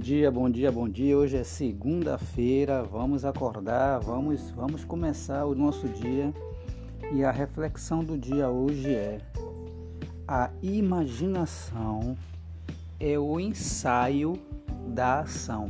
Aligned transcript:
dia, 0.00 0.30
bom 0.30 0.48
dia, 0.48 0.72
bom 0.72 0.88
dia. 0.88 1.16
Hoje 1.16 1.36
é 1.36 1.44
segunda-feira, 1.44 2.82
vamos 2.82 3.22
acordar, 3.22 4.00
vamos, 4.00 4.50
vamos 4.52 4.82
começar 4.82 5.44
o 5.44 5.54
nosso 5.54 5.86
dia. 5.88 6.32
E 7.12 7.22
a 7.22 7.30
reflexão 7.30 8.02
do 8.02 8.16
dia 8.16 8.48
hoje 8.48 8.88
é: 8.94 9.18
a 10.26 10.50
imaginação 10.62 12.16
é 12.98 13.18
o 13.18 13.38
ensaio 13.38 14.40
da 14.88 15.20
ação. 15.20 15.68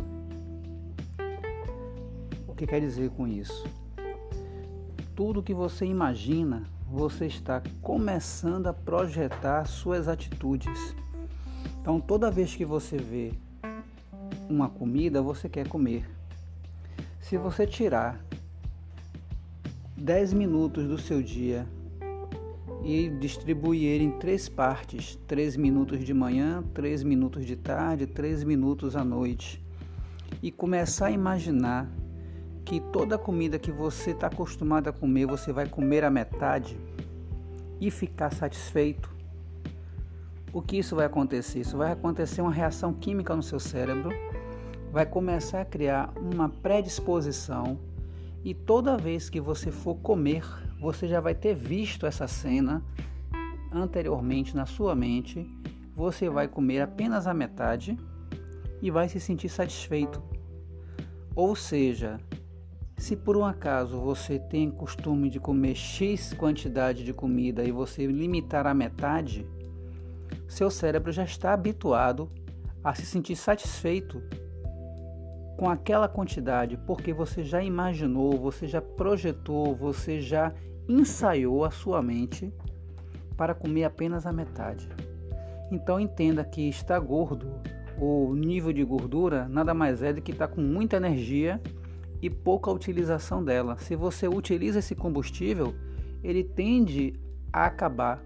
O 2.47 2.55
que 2.55 2.69
quer 2.69 2.81
dizer 2.81 3.11
com 3.11 3.27
isso? 3.27 3.67
Tudo 5.17 5.43
que 5.43 5.53
você 5.53 5.85
imagina, 5.85 6.63
você 6.89 7.27
está 7.27 7.61
começando 7.83 8.69
a 8.69 8.73
projetar 8.73 9.65
suas 9.65 10.07
atitudes. 10.07 10.95
Então, 11.81 12.01
toda 12.01 12.31
vez 12.31 12.55
que 12.55 12.65
você 12.65 12.97
vê 12.97 13.33
uma 14.51 14.69
comida, 14.69 15.23
você 15.23 15.49
quer 15.49 15.69
comer. 15.69 16.05
Se 17.21 17.39
você 17.39 17.67
tirar 17.67 18.23
10 19.97 20.33
minutos 20.33 20.89
do 20.89 20.99
seu 20.99 21.23
dia 21.23 21.67
e 22.83 23.09
distribuir 23.09 23.85
ele 23.85 24.05
em 24.05 24.11
três 24.11 24.49
partes, 24.49 25.17
3 25.29 25.57
minutos 25.57 26.01
de 26.05 26.13
manhã, 26.13 26.65
3 26.75 27.05
minutos 27.05 27.47
de 27.47 27.55
tarde, 27.55 28.07
3 28.07 28.43
minutos 28.43 28.97
à 28.97 29.05
noite, 29.05 29.63
e 30.43 30.51
começar 30.51 31.07
a 31.07 31.11
imaginar 31.11 31.89
que 32.65 32.81
toda 32.81 33.19
comida 33.19 33.59
que 33.59 33.71
você 33.71 34.11
está 34.11 34.27
acostumado 34.27 34.89
a 34.89 34.93
comer, 34.93 35.27
você 35.27 35.53
vai 35.53 35.69
comer 35.69 36.05
a 36.05 36.11
metade 36.11 36.79
e 37.81 37.91
ficar 37.91 38.33
satisfeito. 38.33 39.15
O 40.53 40.61
que 40.61 40.79
isso 40.79 40.97
vai 40.97 41.07
acontecer? 41.07 41.61
Isso 41.61 41.77
vai 41.77 41.93
acontecer 41.93 42.43
uma 42.43 42.51
reação 42.51 42.93
química 42.93 43.37
no 43.37 43.43
seu 43.43 43.61
cérebro 43.61 44.11
vai 44.91 45.07
começar 45.07 45.61
a 45.61 45.65
criar 45.65 46.13
uma 46.17 46.49
predisposição 46.49 47.79
e 48.45 48.55
toda 48.55 48.97
vez 48.97 49.29
que 49.29 49.41
você 49.41 49.71
for 49.71 49.97
comer, 49.97 50.45
você 50.81 51.07
já 51.07 51.21
vai 51.21 51.35
ter 51.35 51.55
visto 51.55 52.07
essa 52.07 52.27
cena 52.27 52.83
anteriormente 53.71 54.57
na 54.57 54.67
sua 54.67 54.95
mente. 54.95 55.47
Você 55.95 56.29
vai 56.29 56.49
comer 56.49 56.81
apenas 56.81 57.27
a 57.27 57.35
metade 57.35 57.99
e 58.81 58.91
vai 58.91 59.09
se 59.09 59.21
sentir 59.21 59.51
satisfeito. 59.51 60.23
Ou 61.37 61.55
seja, 61.55 62.19
se 62.97 63.15
por 63.15 63.37
um 63.37 63.45
acaso 63.45 64.01
você 64.01 64.39
tem 64.39 64.71
costume 64.71 65.29
de 65.29 65.39
comer 65.39 65.75
X 65.75 66.33
quantidade 66.33 67.05
de 67.05 67.13
comida 67.13 67.63
e 67.63 67.71
você 67.71 68.07
limitar 68.07 68.67
a 68.67 68.75
metade, 68.75 69.47
seu 70.49 70.71
cérebro 70.71 71.13
já 71.13 71.25
está 71.25 71.53
habituado 71.53 72.31
a 72.83 72.95
se 72.95 73.05
sentir 73.05 73.37
satisfeito 73.37 74.23
com 75.61 75.69
aquela 75.69 76.09
quantidade, 76.09 76.79
porque 76.87 77.13
você 77.13 77.45
já 77.45 77.63
imaginou, 77.63 78.33
você 78.39 78.67
já 78.67 78.81
projetou, 78.81 79.77
você 79.77 80.19
já 80.19 80.55
ensaiou 80.89 81.67
a 81.67 81.71
sua 81.71 82.01
mente 82.01 82.51
para 83.37 83.55
comer 83.55 83.85
apenas 83.85 84.25
a 84.25 84.33
metade. 84.33 84.89
Então 85.71 86.01
entenda 86.01 86.43
que 86.43 86.67
está 86.67 86.99
gordo, 86.99 87.61
o 87.99 88.35
nível 88.35 88.73
de 88.73 88.83
gordura 88.83 89.47
nada 89.51 89.75
mais 89.75 90.03
é 90.03 90.15
do 90.15 90.23
que 90.23 90.33
estar 90.33 90.49
com 90.49 90.63
muita 90.63 90.97
energia 90.97 91.61
e 92.23 92.31
pouca 92.31 92.71
utilização 92.71 93.45
dela. 93.45 93.77
Se 93.77 93.95
você 93.95 94.27
utiliza 94.27 94.79
esse 94.79 94.95
combustível, 94.95 95.75
ele 96.25 96.43
tende 96.43 97.21
a 97.53 97.67
acabar. 97.67 98.23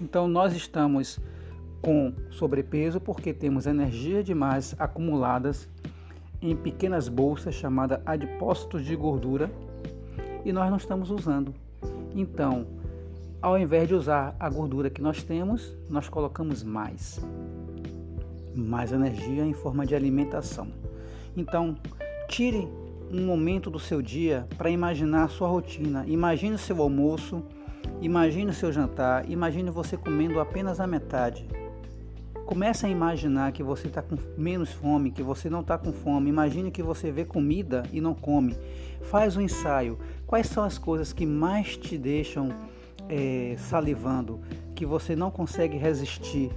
Então 0.00 0.28
nós 0.28 0.54
estamos 0.54 1.18
com 1.82 2.14
sobrepeso 2.30 3.00
porque 3.00 3.34
temos 3.34 3.66
energia 3.66 4.22
demais 4.22 4.76
acumuladas 4.78 5.68
em 6.40 6.54
pequenas 6.54 7.08
bolsas 7.08 7.54
chamadas 7.54 8.00
adipócitos 8.04 8.84
de 8.84 8.94
gordura 8.94 9.50
e 10.44 10.52
nós 10.52 10.70
não 10.70 10.76
estamos 10.76 11.10
usando. 11.10 11.54
Então, 12.14 12.66
ao 13.42 13.58
invés 13.58 13.88
de 13.88 13.94
usar 13.94 14.34
a 14.38 14.48
gordura 14.48 14.90
que 14.90 15.02
nós 15.02 15.22
temos, 15.22 15.74
nós 15.88 16.08
colocamos 16.08 16.62
mais. 16.62 17.20
Mais 18.54 18.92
energia 18.92 19.44
em 19.44 19.52
forma 19.52 19.86
de 19.86 19.94
alimentação. 19.94 20.68
Então, 21.36 21.76
tire 22.28 22.68
um 23.10 23.24
momento 23.26 23.70
do 23.70 23.78
seu 23.78 24.00
dia 24.00 24.46
para 24.56 24.70
imaginar 24.70 25.24
a 25.24 25.28
sua 25.28 25.48
rotina. 25.48 26.04
Imagine 26.06 26.54
o 26.54 26.58
seu 26.58 26.80
almoço, 26.80 27.42
imagine 28.00 28.50
o 28.50 28.54
seu 28.54 28.72
jantar, 28.72 29.30
imagine 29.30 29.70
você 29.70 29.96
comendo 29.96 30.40
apenas 30.40 30.80
a 30.80 30.86
metade 30.86 31.46
Comece 32.46 32.86
a 32.86 32.88
imaginar 32.88 33.50
que 33.50 33.60
você 33.60 33.88
está 33.88 34.00
com 34.00 34.16
menos 34.38 34.70
fome, 34.70 35.10
que 35.10 35.20
você 35.20 35.50
não 35.50 35.62
está 35.62 35.76
com 35.76 35.92
fome. 35.92 36.30
Imagine 36.30 36.70
que 36.70 36.80
você 36.80 37.10
vê 37.10 37.24
comida 37.24 37.82
e 37.92 38.00
não 38.00 38.14
come. 38.14 38.56
Faz 39.02 39.36
um 39.36 39.40
ensaio. 39.40 39.98
Quais 40.28 40.46
são 40.46 40.62
as 40.62 40.78
coisas 40.78 41.12
que 41.12 41.26
mais 41.26 41.76
te 41.76 41.98
deixam 41.98 42.50
é, 43.08 43.56
salivando, 43.58 44.40
que 44.76 44.86
você 44.86 45.16
não 45.16 45.28
consegue 45.28 45.76
resistir? 45.76 46.52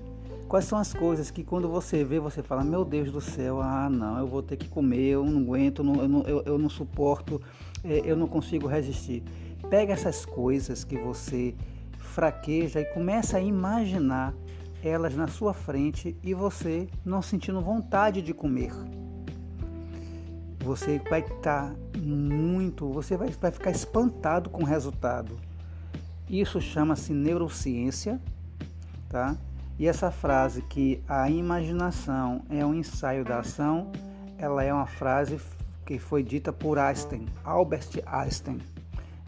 Quais 0.48 0.66
são 0.66 0.78
as 0.78 0.94
coisas 0.94 1.32
que 1.32 1.44
quando 1.44 1.68
você 1.68 2.04
vê, 2.04 2.20
você 2.20 2.44
fala, 2.44 2.64
meu 2.64 2.86
Deus 2.86 3.12
do 3.12 3.20
céu, 3.20 3.60
ah 3.60 3.90
não, 3.90 4.20
eu 4.20 4.28
vou 4.28 4.44
ter 4.44 4.58
que 4.58 4.68
comer, 4.70 5.10
eu 5.10 5.26
não 5.26 5.42
aguento, 5.42 5.80
eu 5.80 5.86
não, 5.86 6.24
eu, 6.24 6.44
eu 6.46 6.60
não 6.60 6.70
suporto, 6.70 7.42
é, 7.84 8.04
eu 8.06 8.16
não 8.16 8.28
consigo 8.28 8.68
resistir. 8.68 9.24
Pega 9.72 9.94
essas 9.94 10.24
coisas 10.24 10.84
que 10.84 10.98
você 10.98 11.56
fraqueja 11.98 12.80
e 12.80 12.86
começa 12.86 13.38
a 13.38 13.42
imaginar 13.42 14.36
elas 14.84 15.16
na 15.16 15.28
sua 15.28 15.54
frente 15.54 16.18
e 16.24 16.34
você 16.34 16.88
não 17.04 17.22
sentindo 17.22 17.62
vontade 17.62 18.22
de 18.22 18.34
comer. 18.34 18.72
Você 20.60 21.02
vai 21.10 21.22
estar 21.22 21.74
muito, 21.98 22.92
você 22.92 23.18
vai, 23.18 23.30
vai 23.30 23.52
ficar 23.52 23.72
espantado 23.72 24.50
com 24.50 24.64
o 24.64 24.66
resultado. 24.66 25.40
Isso 26.30 26.62
chama-se 26.62 27.14
neurociência, 27.14 28.22
tá? 29.08 29.36
E 29.80 29.88
essa 29.88 30.12
frase 30.12 30.62
que 30.62 31.02
a 31.08 31.30
imaginação 31.30 32.44
é 32.50 32.66
um 32.66 32.74
ensaio 32.74 33.24
da 33.24 33.40
ação, 33.40 33.92
ela 34.38 34.64
é 34.64 34.74
uma 34.74 34.86
frase 34.86 35.40
que 35.86 35.98
foi 35.98 36.22
dita 36.22 36.52
por 36.52 36.78
Einstein, 36.78 37.26
Albert 37.44 37.90
Einstein. 38.06 38.60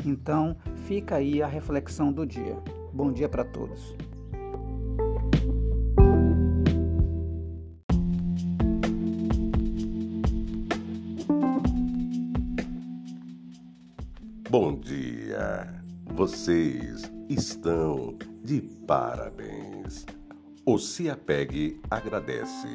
Então, 0.06 0.56
fica 0.86 1.16
aí 1.16 1.42
a 1.42 1.48
reflexão 1.48 2.12
do 2.12 2.26
dia. 2.26 2.56
Bom 2.94 3.12
dia 3.12 3.30
para 3.30 3.44
todos. 3.44 3.96
Bom 14.52 14.78
dia! 14.78 15.82
Vocês 16.14 17.10
estão 17.30 18.18
de 18.44 18.60
parabéns. 18.86 20.06
O 20.66 20.78
Se 20.78 21.10
Apegue 21.10 21.80
agradece. 21.90 22.68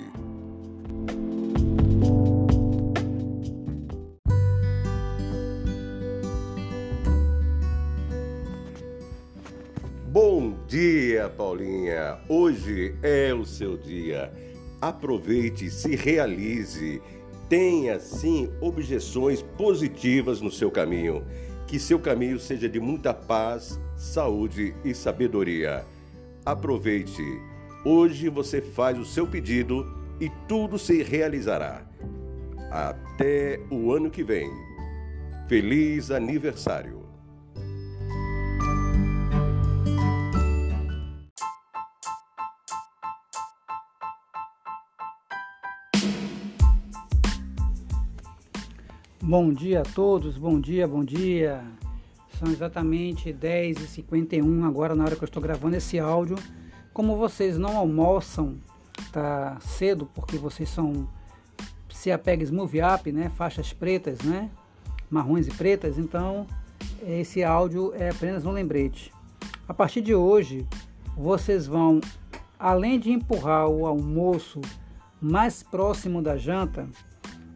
Bom 10.08 10.56
dia, 10.66 11.28
Paulinha! 11.28 12.18
Hoje 12.26 12.96
é 13.02 13.34
o 13.34 13.44
seu 13.44 13.76
dia. 13.76 14.32
Aproveite, 14.80 15.68
se 15.68 15.94
realize. 15.94 17.02
Tenha 17.50 18.00
sim 18.00 18.50
objeções 18.62 19.42
positivas 19.42 20.40
no 20.40 20.50
seu 20.50 20.70
caminho 20.70 21.22
que 21.66 21.78
seu 21.78 21.98
caminho 21.98 22.38
seja 22.38 22.68
de 22.68 22.78
muita 22.78 23.12
paz, 23.12 23.80
saúde 23.96 24.74
e 24.84 24.94
sabedoria. 24.94 25.84
Aproveite. 26.44 27.22
Hoje 27.84 28.28
você 28.28 28.60
faz 28.60 28.98
o 28.98 29.04
seu 29.04 29.26
pedido 29.26 29.86
e 30.20 30.30
tudo 30.48 30.78
se 30.78 31.02
realizará. 31.02 31.82
Até 32.70 33.60
o 33.70 33.92
ano 33.92 34.10
que 34.10 34.22
vem. 34.22 34.50
Feliz 35.48 36.10
aniversário! 36.10 37.05
Bom 49.28 49.52
dia 49.52 49.80
a 49.80 49.82
todos, 49.82 50.38
bom 50.38 50.60
dia, 50.60 50.86
bom 50.86 51.02
dia. 51.02 51.60
São 52.38 52.46
exatamente 52.46 53.32
10h51 53.32 54.64
agora 54.64 54.94
na 54.94 55.02
hora 55.02 55.16
que 55.16 55.24
eu 55.24 55.26
estou 55.26 55.42
gravando 55.42 55.74
esse 55.74 55.98
áudio. 55.98 56.36
Como 56.92 57.16
vocês 57.16 57.58
não 57.58 57.76
almoçam, 57.76 58.54
tá 59.10 59.58
cedo 59.60 60.08
porque 60.14 60.38
vocês 60.38 60.68
são 60.68 61.08
se 61.90 62.12
apega 62.12 62.44
Smooth 62.44 62.78
Up, 62.80 63.10
né? 63.10 63.28
Faixas 63.30 63.72
pretas, 63.72 64.20
né? 64.20 64.48
Marrons 65.10 65.48
e 65.48 65.50
pretas, 65.50 65.98
então 65.98 66.46
esse 67.04 67.42
áudio 67.42 67.92
é 67.96 68.10
apenas 68.10 68.46
um 68.46 68.52
lembrete. 68.52 69.12
A 69.66 69.74
partir 69.74 70.02
de 70.02 70.14
hoje, 70.14 70.64
vocês 71.16 71.66
vão, 71.66 72.00
além 72.56 72.96
de 73.00 73.10
empurrar 73.10 73.66
o 73.66 73.86
almoço 73.86 74.60
mais 75.20 75.64
próximo 75.64 76.22
da 76.22 76.36
janta, 76.36 76.88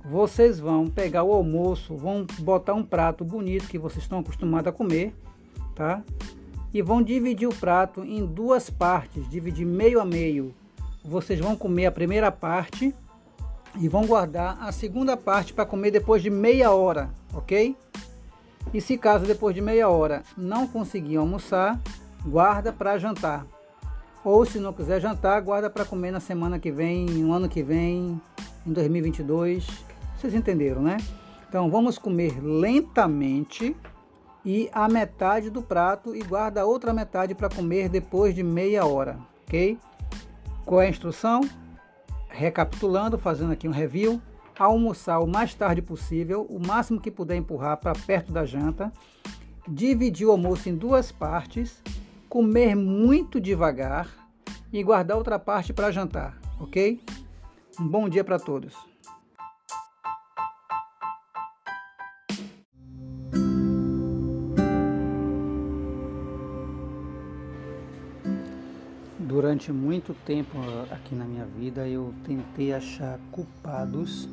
vocês 0.05 0.59
vão 0.59 0.89
pegar 0.89 1.23
o 1.23 1.33
almoço, 1.33 1.97
vão 1.97 2.27
botar 2.39 2.75
um 2.75 2.83
prato 2.83 3.25
bonito 3.25 3.69
que 3.69 3.79
vocês 3.79 4.03
estão 4.03 4.21
acostumados 4.21 4.69
a 4.69 4.73
comer, 4.73 5.15
tá? 5.75 6.03
E 6.73 6.81
vão 6.83 7.03
dividir 7.03 7.49
o 7.49 7.55
prato 7.55 8.03
em 8.05 8.25
duas 8.25 8.71
partes, 8.71 9.29
dividir 9.29 9.67
meio 9.67 10.01
a 10.01 10.05
meio. 10.05 10.55
Vocês 11.05 11.39
vão 11.39 11.57
comer 11.57 11.87
a 11.87 11.93
primeira 11.93 12.31
parte 12.31 12.95
e 13.79 13.89
vão 13.89 14.07
guardar 14.07 14.59
a 14.61 14.73
segunda 14.73 15.17
parte 15.17 15.53
para 15.53 15.67
comer 15.67 15.91
depois 15.91 16.23
de 16.23 16.31
meia 16.31 16.71
hora, 16.73 17.11
ok? 17.35 17.77
E 18.73 18.81
se 18.81 18.97
caso 18.97 19.27
depois 19.27 19.55
de 19.55 19.61
meia 19.61 19.89
hora 19.89 20.23
não 20.37 20.67
conseguir 20.67 21.17
almoçar, 21.17 21.81
guarda 22.25 22.73
para 22.73 22.99
jantar. 22.99 23.47
Ou 24.25 24.45
se 24.45 24.59
não 24.59 24.73
quiser 24.73 25.01
jantar, 25.01 25.41
guarda 25.41 25.71
para 25.71 25.85
comer 25.85 26.11
na 26.11 26.21
semana 26.21 26.59
que 26.59 26.71
vem, 26.71 27.07
no 27.07 27.33
ano 27.33 27.49
que 27.49 27.63
vem, 27.63 28.21
em 28.67 28.73
2022. 28.73 29.90
Vocês 30.21 30.35
entenderam, 30.35 30.83
né? 30.83 30.99
Então 31.49 31.71
vamos 31.71 31.97
comer 31.97 32.39
lentamente 32.43 33.75
e 34.45 34.69
a 34.71 34.87
metade 34.87 35.49
do 35.49 35.63
prato 35.63 36.15
e 36.15 36.23
guarda 36.23 36.61
a 36.61 36.67
outra 36.67 36.93
metade 36.93 37.35
para 37.35 37.49
comer 37.49 37.89
depois 37.89 38.35
de 38.35 38.43
meia 38.43 38.85
hora, 38.85 39.19
ok? 39.47 39.79
Qual 40.67 40.83
é 40.83 40.87
a 40.89 40.91
instrução? 40.91 41.41
Recapitulando, 42.29 43.17
fazendo 43.17 43.53
aqui 43.53 43.67
um 43.67 43.73
review, 43.73 44.21
almoçar 44.59 45.21
o 45.21 45.27
mais 45.27 45.55
tarde 45.55 45.81
possível, 45.81 46.47
o 46.51 46.59
máximo 46.59 47.01
que 47.01 47.11
puder 47.11 47.37
empurrar 47.37 47.79
para 47.79 47.95
perto 47.95 48.31
da 48.31 48.45
janta, 48.45 48.93
dividir 49.67 50.27
o 50.27 50.33
almoço 50.33 50.69
em 50.69 50.77
duas 50.77 51.11
partes, 51.11 51.83
comer 52.29 52.77
muito 52.77 53.41
devagar 53.41 54.07
e 54.71 54.83
guardar 54.83 55.17
outra 55.17 55.39
parte 55.39 55.73
para 55.73 55.91
jantar, 55.91 56.39
ok? 56.61 57.01
Um 57.81 57.89
bom 57.89 58.07
dia 58.07 58.23
para 58.23 58.39
todos. 58.39 58.90
Durante 69.31 69.71
muito 69.71 70.13
tempo 70.27 70.59
aqui 70.91 71.15
na 71.15 71.25
minha 71.25 71.45
vida 71.45 71.87
eu 71.87 72.13
tentei 72.25 72.73
achar 72.73 73.17
culpados 73.31 74.29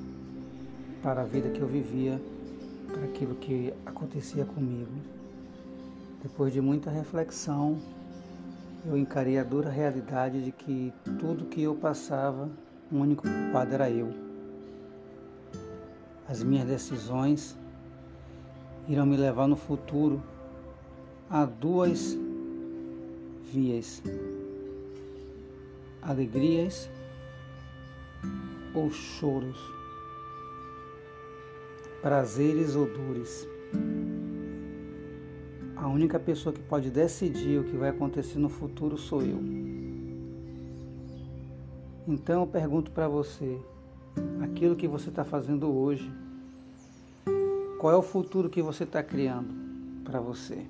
para 1.04 1.22
a 1.22 1.24
vida 1.24 1.50
que 1.50 1.62
eu 1.62 1.68
vivia, 1.68 2.20
para 2.92 3.04
aquilo 3.04 3.36
que 3.36 3.72
acontecia 3.86 4.44
comigo. 4.44 4.90
Depois 6.24 6.52
de 6.52 6.60
muita 6.60 6.90
reflexão, 6.90 7.78
eu 8.88 8.98
encarei 8.98 9.38
a 9.38 9.44
dura 9.44 9.70
realidade 9.70 10.44
de 10.44 10.52
que 10.52 10.92
tudo 11.20 11.46
que 11.46 11.62
eu 11.62 11.76
passava, 11.76 12.50
o 12.92 12.96
único 12.98 13.22
culpado 13.22 13.76
era 13.76 13.92
eu. 13.92 14.12
As 16.28 16.42
minhas 16.42 16.68
decisões 16.68 17.56
irão 18.88 19.06
me 19.06 19.16
levar 19.16 19.48
no 19.48 19.56
futuro 19.56 20.24
a 21.30 21.46
duas 21.46 22.18
vias: 23.54 24.02
alegrias 26.08 26.90
ou 28.74 28.90
choros 28.90 29.78
prazeres 32.02 32.76
ou 32.76 32.86
dores. 32.86 33.46
A 35.76 35.88
única 35.88 36.18
pessoa 36.18 36.54
que 36.54 36.62
pode 36.62 36.90
decidir 36.90 37.60
o 37.60 37.64
que 37.66 37.76
vai 37.76 37.90
acontecer 37.90 38.40
no 38.40 38.48
futuro 38.48 38.98
sou 38.98 39.22
eu. 39.22 39.40
Então 42.08 42.42
eu 42.42 42.48
pergunto 42.48 42.92
para 42.92 43.10
você: 43.10 43.60
aquilo 44.42 44.76
que 44.76 44.88
você 44.88 45.10
está 45.10 45.26
fazendo 45.26 45.70
hoje, 45.70 46.10
qual 47.80 47.94
é 47.94 47.98
o 47.98 48.02
futuro 48.02 48.50
que 48.50 48.62
você 48.62 48.86
está 48.86 49.04
criando 49.04 49.54
para 50.06 50.22
você? 50.22 50.66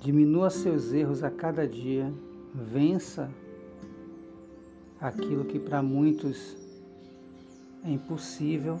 Diminua 0.00 0.50
seus 0.50 0.92
erros 0.92 1.24
a 1.24 1.30
cada 1.30 1.66
dia, 1.66 2.12
vença 2.54 3.30
aquilo 5.00 5.44
que 5.44 5.58
para 5.58 5.82
muitos 5.82 6.56
é 7.84 7.90
impossível 7.90 8.78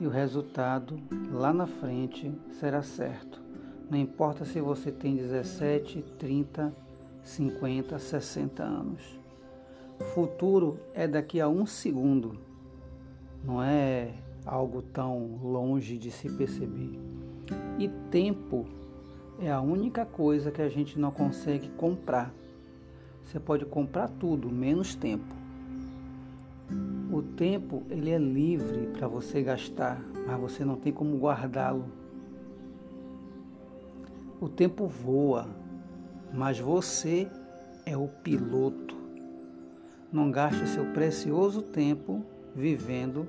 e 0.00 0.06
o 0.06 0.10
resultado 0.10 0.98
lá 1.30 1.52
na 1.52 1.66
frente 1.66 2.32
será 2.52 2.82
certo. 2.82 3.40
Não 3.88 3.98
importa 3.98 4.44
se 4.44 4.60
você 4.60 4.90
tem 4.90 5.16
17, 5.16 6.02
30, 6.18 6.74
50, 7.22 7.98
60 7.98 8.62
anos. 8.62 9.20
Futuro 10.14 10.78
é 10.94 11.06
daqui 11.06 11.40
a 11.40 11.48
um 11.48 11.66
segundo, 11.66 12.38
não 13.44 13.62
é 13.62 14.14
algo 14.46 14.80
tão 14.80 15.38
longe 15.42 15.98
de 15.98 16.10
se 16.10 16.30
perceber. 16.30 16.98
E 17.78 17.88
tempo 18.10 18.66
é 19.38 19.50
a 19.50 19.60
única 19.60 20.06
coisa 20.06 20.50
que 20.50 20.62
a 20.62 20.68
gente 20.68 20.98
não 20.98 21.10
consegue 21.10 21.68
comprar. 21.70 22.32
Você 23.24 23.38
pode 23.38 23.64
comprar 23.64 24.08
tudo, 24.08 24.50
menos 24.50 24.94
tempo. 24.94 25.34
O 27.12 27.22
tempo 27.22 27.82
ele 27.90 28.10
é 28.10 28.18
livre 28.18 28.86
para 28.88 29.08
você 29.08 29.42
gastar, 29.42 30.00
mas 30.26 30.40
você 30.40 30.64
não 30.64 30.76
tem 30.76 30.92
como 30.92 31.18
guardá-lo. 31.18 31.84
O 34.40 34.48
tempo 34.48 34.86
voa, 34.86 35.48
mas 36.32 36.58
você 36.58 37.28
é 37.84 37.96
o 37.96 38.08
piloto. 38.08 38.96
Não 40.12 40.30
gaste 40.30 40.66
seu 40.68 40.86
precioso 40.92 41.62
tempo 41.62 42.24
vivendo 42.54 43.28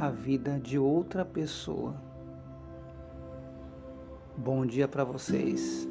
a 0.00 0.10
vida 0.10 0.58
de 0.58 0.78
outra 0.78 1.24
pessoa. 1.24 1.94
Bom 4.36 4.64
dia 4.66 4.86
para 4.86 5.04
vocês. 5.04 5.88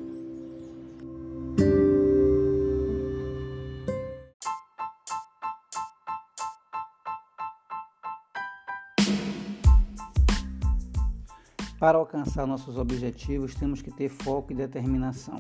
Para 11.88 12.00
alcançar 12.00 12.46
nossos 12.46 12.78
objetivos, 12.78 13.56
temos 13.56 13.82
que 13.82 13.90
ter 13.90 14.10
foco 14.10 14.52
e 14.52 14.56
determinação. 14.58 15.38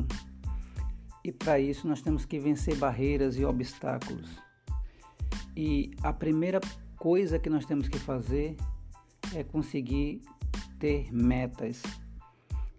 E 1.21 1.29
para 1.29 1.59
isso, 1.59 1.85
nós 1.85 2.01
temos 2.01 2.23
que 2.23 2.39
vencer 2.39 2.77
barreiras 2.77 3.35
e 3.35 3.43
obstáculos. 3.43 4.29
E 5.57 5.91
a 6.01 6.13
primeira 6.13 6.61
coisa 6.95 7.37
que 7.37 7.49
nós 7.49 7.65
temos 7.65 7.89
que 7.89 7.99
fazer 7.99 8.55
é 9.35 9.43
conseguir 9.43 10.21
ter 10.79 11.13
metas, 11.13 11.83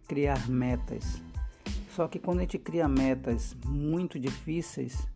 criar 0.09 0.49
metas. 0.49 1.21
Só 1.91 2.09
que 2.09 2.19
quando 2.19 2.39
a 2.39 2.43
gente 2.45 2.59
cria 2.59 2.89
metas 2.89 3.55
muito 3.67 4.19
difíceis, 4.19 5.07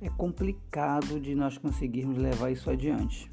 é 0.00 0.08
complicado 0.08 1.18
de 1.18 1.34
nós 1.34 1.58
conseguirmos 1.58 2.16
levar 2.16 2.52
isso 2.52 2.70
adiante. 2.70 3.28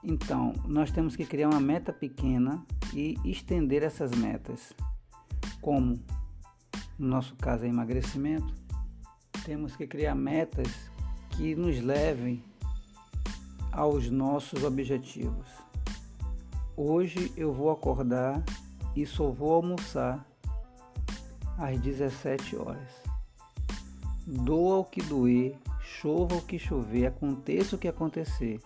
Então, 0.00 0.52
nós 0.64 0.92
temos 0.92 1.16
que 1.16 1.26
criar 1.26 1.48
uma 1.48 1.60
meta 1.60 1.92
pequena 1.92 2.64
e 2.92 3.18
estender 3.24 3.82
essas 3.82 4.12
metas. 4.12 4.72
Como 5.60 5.98
no 6.98 7.08
nosso 7.08 7.34
caso 7.36 7.64
é 7.64 7.68
emagrecimento, 7.68 8.54
temos 9.44 9.74
que 9.74 9.86
criar 9.86 10.14
metas 10.14 10.68
que 11.30 11.54
nos 11.54 11.80
levem 11.80 12.44
aos 13.72 14.10
nossos 14.10 14.64
objetivos. 14.64 15.48
Hoje 16.76 17.32
eu 17.36 17.52
vou 17.52 17.70
acordar 17.70 18.42
e 18.94 19.06
só 19.06 19.30
vou 19.30 19.54
almoçar 19.54 20.26
às 21.56 21.78
17 21.80 22.56
horas. 22.56 23.02
Doa 24.26 24.78
o 24.78 24.84
que 24.84 25.02
doer, 25.02 25.56
chova 25.82 26.36
o 26.36 26.42
que 26.42 26.58
chover, 26.58 27.06
aconteça 27.06 27.76
o 27.76 27.78
que 27.78 27.88
acontecer. 27.88 28.60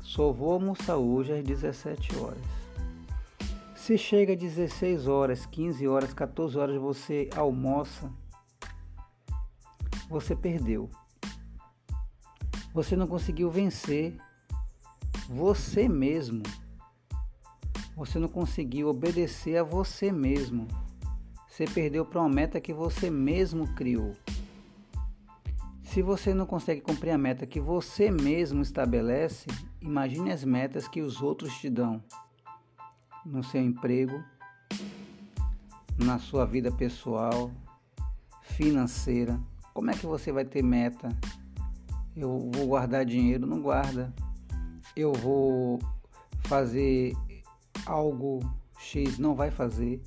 Só 0.00 0.32
vou 0.32 0.52
almoçar 0.52 0.96
hoje 0.96 1.32
às 1.32 1.44
17 1.44 2.16
horas. 2.16 2.67
Se 3.88 3.96
chega 3.96 4.34
a 4.34 4.36
16 4.36 5.08
horas, 5.08 5.46
15 5.46 5.88
horas, 5.88 6.12
14 6.12 6.58
horas 6.58 6.76
você 6.78 7.30
almoça, 7.34 8.12
você 10.10 10.36
perdeu. 10.36 10.90
Você 12.74 12.94
não 12.94 13.06
conseguiu 13.06 13.50
vencer 13.50 14.14
você 15.26 15.88
mesmo. 15.88 16.42
Você 17.96 18.18
não 18.18 18.28
conseguiu 18.28 18.88
obedecer 18.88 19.56
a 19.56 19.62
você 19.62 20.12
mesmo. 20.12 20.68
Você 21.48 21.64
perdeu 21.64 22.04
para 22.04 22.20
uma 22.20 22.28
meta 22.28 22.60
que 22.60 22.74
você 22.74 23.08
mesmo 23.08 23.74
criou. 23.74 24.12
Se 25.82 26.02
você 26.02 26.34
não 26.34 26.44
consegue 26.44 26.82
cumprir 26.82 27.12
a 27.12 27.16
meta 27.16 27.46
que 27.46 27.58
você 27.58 28.10
mesmo 28.10 28.60
estabelece, 28.60 29.46
imagine 29.80 30.30
as 30.30 30.44
metas 30.44 30.86
que 30.86 31.00
os 31.00 31.22
outros 31.22 31.56
te 31.56 31.70
dão 31.70 32.02
no 33.30 33.44
seu 33.44 33.62
emprego, 33.62 34.22
na 35.98 36.18
sua 36.18 36.44
vida 36.46 36.72
pessoal, 36.72 37.50
financeira. 38.42 39.38
Como 39.74 39.90
é 39.90 39.94
que 39.94 40.06
você 40.06 40.32
vai 40.32 40.44
ter 40.44 40.62
meta 40.62 41.08
Eu 42.16 42.50
vou 42.52 42.66
guardar 42.66 43.04
dinheiro, 43.04 43.46
não 43.46 43.60
guarda. 43.60 44.12
Eu 44.96 45.12
vou 45.12 45.78
fazer 46.44 47.14
algo 47.86 48.40
X, 48.78 49.18
não 49.18 49.34
vai 49.34 49.50
fazer. 49.50 50.02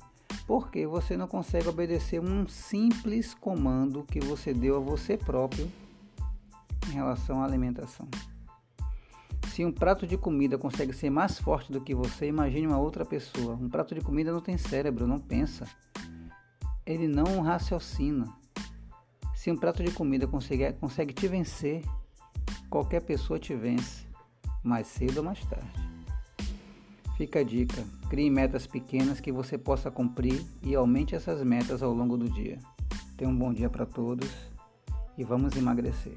Porque 0.46 0.86
você 0.86 1.16
não 1.16 1.28
consegue 1.28 1.68
obedecer 1.68 2.20
um 2.20 2.46
simples 2.48 3.32
comando 3.32 4.02
que 4.02 4.20
você 4.20 4.52
deu 4.52 4.76
a 4.76 4.80
você 4.80 5.16
próprio 5.16 5.70
em 6.88 6.92
relação 6.92 7.40
à 7.40 7.44
alimentação. 7.44 8.08
Se 9.52 9.62
um 9.66 9.70
prato 9.70 10.06
de 10.06 10.16
comida 10.16 10.56
consegue 10.56 10.94
ser 10.94 11.10
mais 11.10 11.38
forte 11.38 11.70
do 11.70 11.78
que 11.78 11.94
você, 11.94 12.26
imagine 12.26 12.66
uma 12.66 12.78
outra 12.78 13.04
pessoa. 13.04 13.52
Um 13.54 13.68
prato 13.68 13.94
de 13.94 14.00
comida 14.00 14.32
não 14.32 14.40
tem 14.40 14.56
cérebro, 14.56 15.06
não 15.06 15.18
pensa. 15.18 15.68
Ele 16.86 17.06
não 17.06 17.42
raciocina. 17.42 18.34
Se 19.34 19.50
um 19.50 19.56
prato 19.58 19.84
de 19.84 19.90
comida 19.90 20.26
consegue, 20.26 20.72
consegue 20.72 21.12
te 21.12 21.28
vencer, 21.28 21.84
qualquer 22.70 23.02
pessoa 23.02 23.38
te 23.38 23.54
vence, 23.54 24.06
mais 24.64 24.86
cedo 24.86 25.18
ou 25.18 25.24
mais 25.24 25.44
tarde. 25.44 25.70
Fica 27.18 27.40
a 27.40 27.44
dica: 27.44 27.84
crie 28.08 28.30
metas 28.30 28.66
pequenas 28.66 29.20
que 29.20 29.30
você 29.30 29.58
possa 29.58 29.90
cumprir 29.90 30.42
e 30.62 30.74
aumente 30.74 31.14
essas 31.14 31.44
metas 31.44 31.82
ao 31.82 31.92
longo 31.92 32.16
do 32.16 32.30
dia. 32.30 32.58
Tenha 33.18 33.30
um 33.30 33.36
bom 33.36 33.52
dia 33.52 33.68
para 33.68 33.84
todos 33.84 34.30
e 35.18 35.22
vamos 35.22 35.54
emagrecer. 35.54 36.16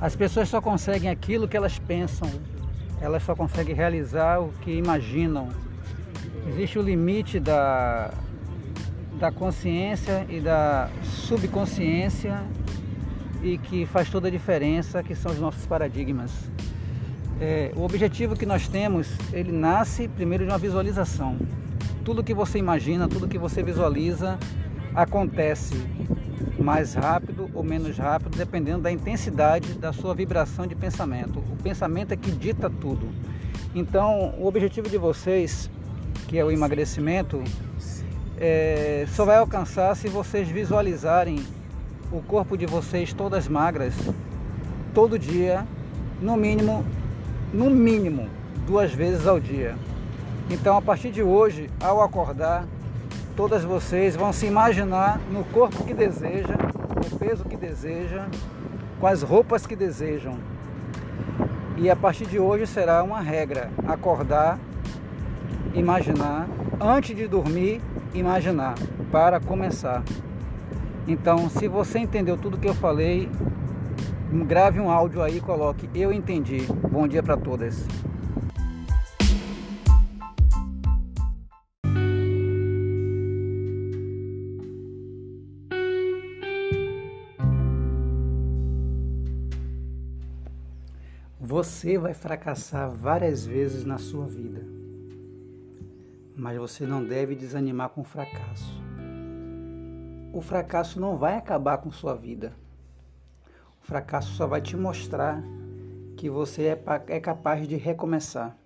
As 0.00 0.14
pessoas 0.14 0.48
só 0.48 0.60
conseguem 0.60 1.10
aquilo 1.10 1.48
que 1.48 1.56
elas 1.56 1.76
pensam, 1.76 2.30
elas 3.00 3.22
só 3.24 3.34
conseguem 3.34 3.74
realizar 3.74 4.40
o 4.40 4.52
que 4.60 4.70
imaginam. 4.70 5.48
Existe 6.46 6.78
o 6.78 6.82
limite 6.82 7.40
da, 7.40 8.12
da 9.18 9.32
consciência 9.32 10.24
e 10.28 10.40
da 10.40 10.88
subconsciência 11.02 12.44
e 13.42 13.58
que 13.58 13.86
faz 13.86 14.08
toda 14.08 14.28
a 14.28 14.30
diferença, 14.30 15.02
que 15.02 15.16
são 15.16 15.32
os 15.32 15.38
nossos 15.38 15.66
paradigmas. 15.66 16.32
É, 17.40 17.72
o 17.74 17.82
objetivo 17.82 18.36
que 18.36 18.46
nós 18.46 18.68
temos, 18.68 19.08
ele 19.32 19.50
nasce 19.50 20.06
primeiro 20.06 20.44
de 20.44 20.50
uma 20.50 20.58
visualização. 20.58 21.36
Tudo 22.04 22.22
que 22.22 22.34
você 22.34 22.58
imagina, 22.58 23.08
tudo 23.08 23.26
que 23.26 23.38
você 23.38 23.64
visualiza, 23.64 24.38
acontece 24.94 25.74
mais 26.68 26.92
rápido 26.92 27.48
ou 27.54 27.64
menos 27.64 27.96
rápido, 27.96 28.36
dependendo 28.36 28.82
da 28.82 28.92
intensidade 28.92 29.72
da 29.72 29.90
sua 29.90 30.14
vibração 30.14 30.66
de 30.66 30.74
pensamento. 30.74 31.38
O 31.38 31.56
pensamento 31.62 32.12
é 32.12 32.16
que 32.16 32.30
dita 32.30 32.68
tudo. 32.68 33.08
Então, 33.74 34.34
o 34.38 34.46
objetivo 34.46 34.86
de 34.86 34.98
vocês, 34.98 35.70
que 36.26 36.36
é 36.36 36.44
o 36.44 36.50
emagrecimento, 36.50 37.42
é, 38.36 39.06
só 39.08 39.24
vai 39.24 39.38
alcançar 39.38 39.96
se 39.96 40.08
vocês 40.08 40.46
visualizarem 40.46 41.42
o 42.12 42.20
corpo 42.20 42.54
de 42.54 42.66
vocês 42.66 43.14
todas 43.14 43.48
magras, 43.48 43.94
todo 44.92 45.18
dia, 45.18 45.66
no 46.20 46.36
mínimo, 46.36 46.84
no 47.50 47.70
mínimo, 47.70 48.28
duas 48.66 48.92
vezes 48.92 49.26
ao 49.26 49.40
dia. 49.40 49.74
Então, 50.50 50.76
a 50.76 50.82
partir 50.82 51.10
de 51.12 51.22
hoje, 51.22 51.70
ao 51.80 52.02
acordar, 52.02 52.66
todas 53.38 53.62
vocês 53.62 54.16
vão 54.16 54.32
se 54.32 54.46
imaginar 54.46 55.20
no 55.30 55.44
corpo 55.44 55.84
que 55.84 55.94
deseja, 55.94 56.56
no 56.96 57.18
peso 57.20 57.44
que 57.44 57.56
deseja, 57.56 58.26
com 58.98 59.06
as 59.06 59.22
roupas 59.22 59.64
que 59.64 59.76
desejam. 59.76 60.36
E 61.76 61.88
a 61.88 61.94
partir 61.94 62.26
de 62.26 62.40
hoje 62.40 62.66
será 62.66 63.00
uma 63.00 63.20
regra: 63.20 63.70
acordar, 63.86 64.58
imaginar, 65.72 66.48
antes 66.80 67.16
de 67.16 67.28
dormir, 67.28 67.80
imaginar, 68.12 68.74
para 69.12 69.38
começar. 69.38 70.02
Então, 71.06 71.48
se 71.48 71.68
você 71.68 72.00
entendeu 72.00 72.36
tudo 72.36 72.58
que 72.58 72.68
eu 72.68 72.74
falei, 72.74 73.30
grave 74.48 74.80
um 74.80 74.90
áudio 74.90 75.22
aí 75.22 75.36
e 75.36 75.40
coloque 75.40 75.88
eu 75.94 76.12
entendi. 76.12 76.66
Bom 76.90 77.06
dia 77.06 77.22
para 77.22 77.36
todas. 77.36 77.86
Você 91.58 91.98
vai 91.98 92.14
fracassar 92.14 92.88
várias 92.88 93.44
vezes 93.44 93.84
na 93.84 93.98
sua 93.98 94.28
vida, 94.28 94.64
mas 96.36 96.56
você 96.56 96.86
não 96.86 97.04
deve 97.04 97.34
desanimar 97.34 97.88
com 97.88 98.02
o 98.02 98.04
fracasso. 98.04 98.80
O 100.32 100.40
fracasso 100.40 101.00
não 101.00 101.18
vai 101.18 101.36
acabar 101.36 101.78
com 101.78 101.90
sua 101.90 102.14
vida. 102.14 102.52
O 103.82 103.84
fracasso 103.84 104.34
só 104.34 104.46
vai 104.46 104.60
te 104.60 104.76
mostrar 104.76 105.42
que 106.16 106.30
você 106.30 106.62
é, 106.66 106.80
é 107.08 107.18
capaz 107.18 107.66
de 107.66 107.74
recomeçar. 107.74 108.56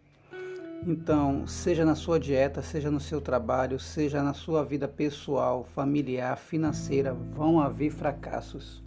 Então, 0.87 1.46
seja 1.46 1.87
na 1.87 1.94
sua 1.94 2.20
dieta, 2.20 2.61
seja 2.61 2.90
no 2.90 3.00
seu 3.00 3.22
trabalho, 3.22 3.80
seja 3.80 4.22
na 4.22 4.34
sua 4.34 4.62
vida 4.62 4.87
pessoal, 4.87 5.64
familiar, 5.64 6.37
financeira, 6.37 7.14
vão 7.14 7.58
haver 7.58 7.90
fracassos. 7.90 8.82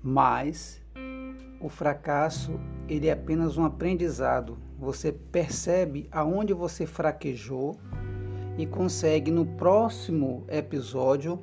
Mas 0.00 0.81
o 1.62 1.68
fracasso 1.68 2.58
ele 2.88 3.06
é 3.06 3.12
apenas 3.12 3.56
um 3.56 3.64
aprendizado. 3.64 4.58
Você 4.78 5.12
percebe 5.12 6.08
aonde 6.10 6.52
você 6.52 6.84
fraquejou 6.84 7.78
e 8.58 8.66
consegue 8.66 9.30
no 9.30 9.46
próximo 9.46 10.44
episódio 10.48 11.40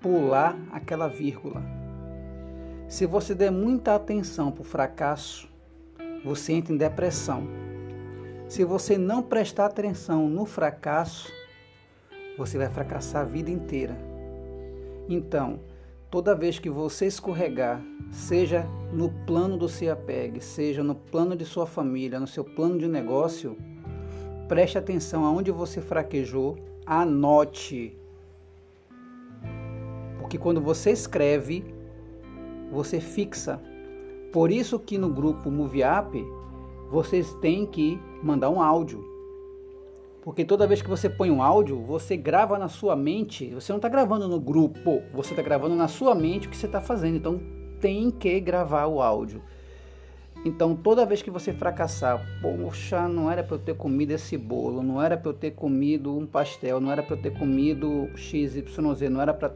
pular 0.00 0.56
aquela 0.70 1.08
vírgula. 1.08 1.62
Se 2.86 3.06
você 3.06 3.34
der 3.34 3.50
muita 3.50 3.94
atenção 3.94 4.52
para 4.52 4.60
o 4.60 4.64
fracasso, 4.64 5.48
você 6.22 6.52
entra 6.52 6.74
em 6.74 6.76
depressão. 6.76 7.48
Se 8.46 8.64
você 8.64 8.98
não 8.98 9.22
prestar 9.22 9.66
atenção 9.66 10.28
no 10.28 10.44
fracasso, 10.44 11.32
você 12.36 12.58
vai 12.58 12.68
fracassar 12.68 13.22
a 13.22 13.24
vida 13.24 13.50
inteira. 13.50 13.96
Então, 15.08 15.60
Toda 16.14 16.32
vez 16.32 16.60
que 16.60 16.70
você 16.70 17.06
escorregar, 17.06 17.82
seja 18.12 18.64
no 18.92 19.08
plano 19.26 19.56
do 19.56 19.68
se 19.68 19.86
seja 20.38 20.80
no 20.80 20.94
plano 20.94 21.34
de 21.34 21.44
sua 21.44 21.66
família, 21.66 22.20
no 22.20 22.26
seu 22.28 22.44
plano 22.44 22.78
de 22.78 22.86
negócio, 22.86 23.58
preste 24.46 24.78
atenção 24.78 25.24
aonde 25.24 25.50
você 25.50 25.80
fraquejou, 25.80 26.56
anote. 26.86 27.98
Porque 30.20 30.38
quando 30.38 30.60
você 30.60 30.92
escreve, 30.92 31.64
você 32.70 33.00
fixa. 33.00 33.60
Por 34.32 34.52
isso 34.52 34.78
que 34.78 34.96
no 34.96 35.08
grupo 35.08 35.50
MoveUp, 35.50 36.24
vocês 36.92 37.34
têm 37.40 37.66
que 37.66 37.98
mandar 38.22 38.50
um 38.50 38.62
áudio. 38.62 39.04
Porque 40.24 40.42
toda 40.42 40.66
vez 40.66 40.80
que 40.80 40.88
você 40.88 41.10
põe 41.10 41.30
um 41.30 41.42
áudio, 41.42 41.78
você 41.82 42.16
grava 42.16 42.58
na 42.58 42.66
sua 42.66 42.96
mente. 42.96 43.52
Você 43.52 43.70
não 43.70 43.76
está 43.76 43.90
gravando 43.90 44.26
no 44.26 44.40
grupo, 44.40 45.02
você 45.12 45.34
está 45.34 45.42
gravando 45.42 45.76
na 45.76 45.86
sua 45.86 46.14
mente 46.14 46.46
o 46.46 46.50
que 46.50 46.56
você 46.56 46.64
está 46.64 46.80
fazendo. 46.80 47.18
Então 47.18 47.38
tem 47.78 48.10
que 48.10 48.40
gravar 48.40 48.86
o 48.86 49.02
áudio. 49.02 49.42
Então 50.42 50.74
toda 50.74 51.04
vez 51.04 51.20
que 51.20 51.30
você 51.30 51.52
fracassar, 51.52 52.26
poxa, 52.40 53.06
não 53.06 53.30
era 53.30 53.44
para 53.44 53.56
eu 53.56 53.58
ter 53.58 53.76
comido 53.76 54.12
esse 54.12 54.38
bolo, 54.38 54.82
não 54.82 55.00
era 55.00 55.14
para 55.14 55.28
eu 55.28 55.34
ter 55.34 55.50
comido 55.50 56.16
um 56.16 56.26
pastel, 56.26 56.80
não 56.80 56.90
era 56.90 57.02
para 57.02 57.16
eu 57.16 57.20
ter 57.20 57.38
comido 57.38 58.08
XYZ, 58.16 58.78
não 59.10 59.20
era 59.20 59.34
para. 59.34 59.52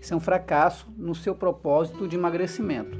Isso 0.00 0.14
é 0.14 0.16
um 0.16 0.20
fracasso 0.20 0.86
no 0.96 1.16
seu 1.16 1.34
propósito 1.34 2.06
de 2.06 2.14
emagrecimento. 2.14 2.96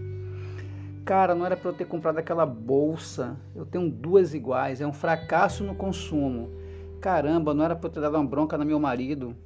Cara, 1.05 1.37
não 1.37 1.47
era 1.47 1.57
para 1.57 1.71
eu 1.71 1.75
ter 1.75 1.85
comprado 1.85 2.19
aquela 2.19 2.45
bolsa, 2.45 3.37
eu 3.55 3.64
tenho 3.64 3.88
duas 3.88 4.35
iguais, 4.35 4.81
é 4.81 4.87
um 4.87 4.93
fracasso 4.93 5.62
no 5.62 5.76
consumo. 5.76 6.62
Caramba, 7.02 7.52
não 7.52 7.64
era 7.64 7.75
para 7.75 7.88
eu 7.88 7.92
ter 7.92 8.00
dado 8.00 8.14
uma 8.14 8.25
bronca 8.25 8.56
no 8.56 8.64
meu 8.64 8.78
marido 8.78 9.37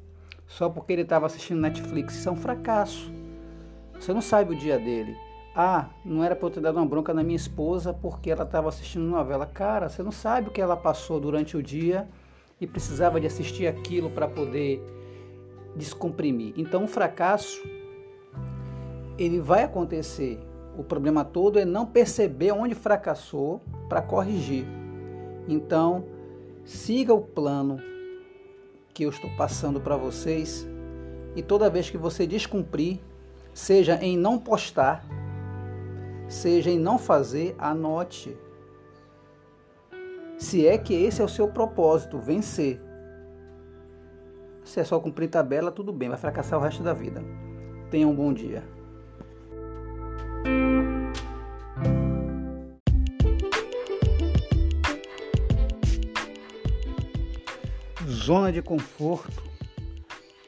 só 0.47 0.69
porque 0.69 0.93
ele 0.93 1.03
estava 1.03 1.25
assistindo 1.25 1.59
Netflix. 1.59 2.15
Isso 2.15 2.29
é 2.29 2.33
um 2.33 2.37
fracasso. 2.37 3.11
Você 3.99 4.13
não 4.13 4.21
sabe 4.21 4.55
o 4.55 4.59
dia 4.59 4.79
dele. 4.79 5.17
Ah, 5.55 5.87
não 6.05 6.23
era 6.23 6.37
para 6.37 6.47
eu 6.47 6.51
ter 6.51 6.61
dado 6.61 6.77
uma 6.77 6.85
bronca 6.85 7.15
na 7.15 7.23
minha 7.23 7.35
esposa 7.35 7.95
porque 7.95 8.31
ela 8.31 8.45
estava 8.45 8.69
assistindo 8.69 9.07
novela. 9.07 9.47
Cara, 9.47 9.89
você 9.89 10.03
não 10.03 10.13
sabe 10.13 10.49
o 10.49 10.53
que 10.53 10.61
ela 10.61 10.77
passou 10.77 11.19
durante 11.19 11.57
o 11.57 11.63
dia 11.63 12.07
e 12.61 12.67
precisava 12.67 13.19
de 13.19 13.27
assistir 13.27 13.67
aquilo 13.67 14.11
para 14.11 14.29
poder 14.29 14.85
descomprimir. 15.75 16.53
Então, 16.59 16.85
o 16.85 16.87
fracasso 16.87 17.63
ele 19.17 19.41
vai 19.41 19.63
acontecer. 19.63 20.39
O 20.77 20.85
problema 20.85 21.25
todo 21.25 21.59
é 21.59 21.65
não 21.65 21.87
perceber 21.87 22.53
onde 22.53 22.75
fracassou 22.75 23.63
para 23.89 24.03
corrigir. 24.03 24.67
Então, 25.49 26.05
Siga 26.67 27.15
o 27.15 27.21
plano 27.21 27.79
que 28.93 29.05
eu 29.05 29.11
estou 29.11 29.31
passando 29.37 29.81
para 29.81 29.97
vocês 29.97 30.67
e 31.37 31.41
toda 31.41 31.71
vez 31.71 31.89
que 31.89 31.97
você 31.97 32.27
descumprir, 32.27 32.99
seja 33.55 33.95
em 34.03 34.19
não 34.19 34.37
postar, 34.37 35.07
seja 36.29 36.69
em 36.69 36.77
não 36.77 36.99
fazer, 36.99 37.55
anote. 37.57 38.37
Se 40.37 40.67
é 40.67 40.77
que 40.77 40.93
esse 40.93 41.23
é 41.23 41.25
o 41.25 41.29
seu 41.29 41.47
propósito, 41.47 42.19
vencer. 42.19 42.83
Se 44.65 44.81
é 44.81 44.85
só 44.85 44.99
cumprir 44.99 45.29
tabela, 45.29 45.71
tudo 45.71 45.93
bem, 45.93 46.09
vai 46.09 46.19
fracassar 46.19 46.59
o 46.59 46.63
resto 46.63 46.83
da 46.83 46.93
vida. 46.93 47.23
Tenha 47.93 48.09
um 48.09 48.15
bom 48.15 48.33
dia. 48.33 48.65
Zona 58.27 58.51
de 58.51 58.61
conforto 58.61 59.41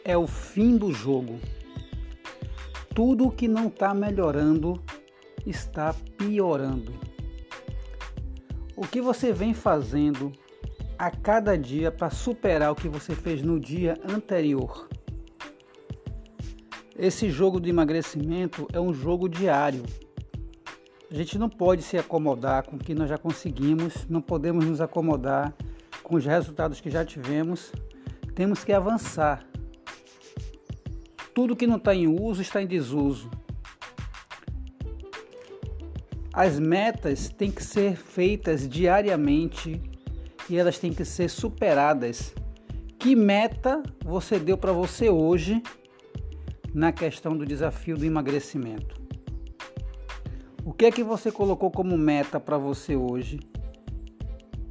é 0.05 0.19
o 0.19 0.27
fim 0.27 0.77
do 0.77 0.93
jogo. 0.93 1.39
Tudo 2.93 3.31
que 3.31 3.47
não 3.47 3.69
está 3.69 3.95
melhorando 3.95 4.83
está 5.47 5.95
piorando. 6.17 6.93
O 8.75 8.85
que 8.85 9.01
você 9.01 9.33
vem 9.33 9.55
fazendo 9.55 10.33
a 10.99 11.09
cada 11.09 11.57
dia 11.57 11.93
para 11.93 12.11
superar 12.11 12.73
o 12.73 12.75
que 12.75 12.89
você 12.89 13.15
fez 13.15 13.43
no 13.43 13.61
dia 13.61 13.97
anterior? 14.13 14.89
Esse 16.99 17.31
jogo 17.31 17.61
de 17.61 17.71
emagrecimento 17.71 18.67
é 18.73 18.81
um 18.81 18.93
jogo 18.93 19.29
diário. 19.29 19.85
A 21.09 21.15
gente 21.15 21.39
não 21.39 21.49
pode 21.49 21.83
se 21.83 21.97
acomodar 21.97 22.65
com 22.65 22.75
o 22.75 22.81
que 22.81 22.93
nós 22.93 23.09
já 23.09 23.17
conseguimos, 23.17 24.05
não 24.09 24.21
podemos 24.21 24.65
nos 24.65 24.81
acomodar 24.81 25.55
com 26.09 26.17
os 26.17 26.25
resultados 26.25 26.81
que 26.81 26.91
já 26.91 27.05
tivemos, 27.05 27.71
temos 28.35 28.65
que 28.65 28.73
avançar. 28.73 29.47
Tudo 31.35 31.55
que 31.55 31.67
não 31.67 31.77
está 31.77 31.95
em 31.95 32.09
uso 32.09 32.41
está 32.41 32.63
em 32.63 32.67
desuso. 32.67 33.31
As 36.33 36.59
metas 36.59 37.29
têm 37.29 37.51
que 37.51 37.63
ser 37.63 37.97
feitas 37.97 38.67
diariamente 38.67 39.81
e 40.49 40.57
elas 40.57 40.79
têm 40.79 40.93
que 40.93 41.05
ser 41.05 41.29
superadas. 41.29 42.35
Que 42.99 43.15
meta 43.15 43.83
você 44.05 44.39
deu 44.39 44.57
para 44.57 44.73
você 44.73 45.11
hoje 45.11 45.63
na 46.73 46.91
questão 46.91 47.37
do 47.37 47.45
desafio 47.45 47.97
do 47.97 48.05
emagrecimento? 48.05 48.97
O 50.65 50.73
que 50.73 50.87
é 50.87 50.91
que 50.91 51.03
você 51.03 51.31
colocou 51.31 51.71
como 51.71 51.97
meta 51.99 52.41
para 52.41 52.57
você 52.57 52.97
hoje 52.97 53.41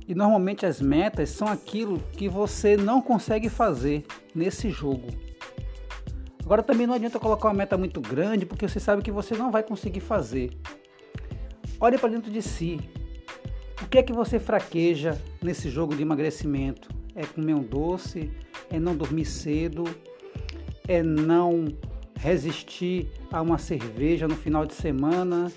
e 0.07 0.15
normalmente 0.15 0.65
as 0.65 0.79
metas 0.79 1.29
são 1.29 1.47
aquilo 1.47 1.99
que 2.13 2.29
você 2.29 2.77
não 2.77 3.01
consegue 3.01 3.49
fazer 3.49 4.05
nesse 4.33 4.69
jogo. 4.69 5.07
Agora 6.43 6.63
também 6.63 6.87
não 6.87 6.93
adianta 6.93 7.19
colocar 7.19 7.49
uma 7.49 7.53
meta 7.53 7.77
muito 7.77 7.99
grande 7.99 8.45
porque 8.45 8.67
você 8.67 8.79
sabe 8.79 9.01
que 9.01 9.11
você 9.11 9.35
não 9.35 9.51
vai 9.51 9.63
conseguir 9.63 9.99
fazer. 9.99 10.51
Olhe 11.79 11.97
para 11.97 12.09
dentro 12.09 12.31
de 12.31 12.41
si. 12.41 12.79
O 13.81 13.87
que 13.87 13.97
é 13.97 14.03
que 14.03 14.13
você 14.13 14.39
fraqueja 14.39 15.21
nesse 15.41 15.69
jogo 15.69 15.93
de 15.93 16.01
emagrecimento? 16.01 16.89
É 17.13 17.25
comer 17.25 17.53
um 17.53 17.63
doce? 17.63 18.31
É 18.69 18.79
não 18.79 18.95
dormir 18.95 19.25
cedo? 19.25 19.83
É 20.87 21.03
não 21.03 21.65
resistir 22.17 23.11
a 23.29 23.41
uma 23.41 23.57
cerveja 23.57 24.25
no 24.25 24.35
final 24.35 24.65
de 24.65 24.73
semana? 24.73 25.51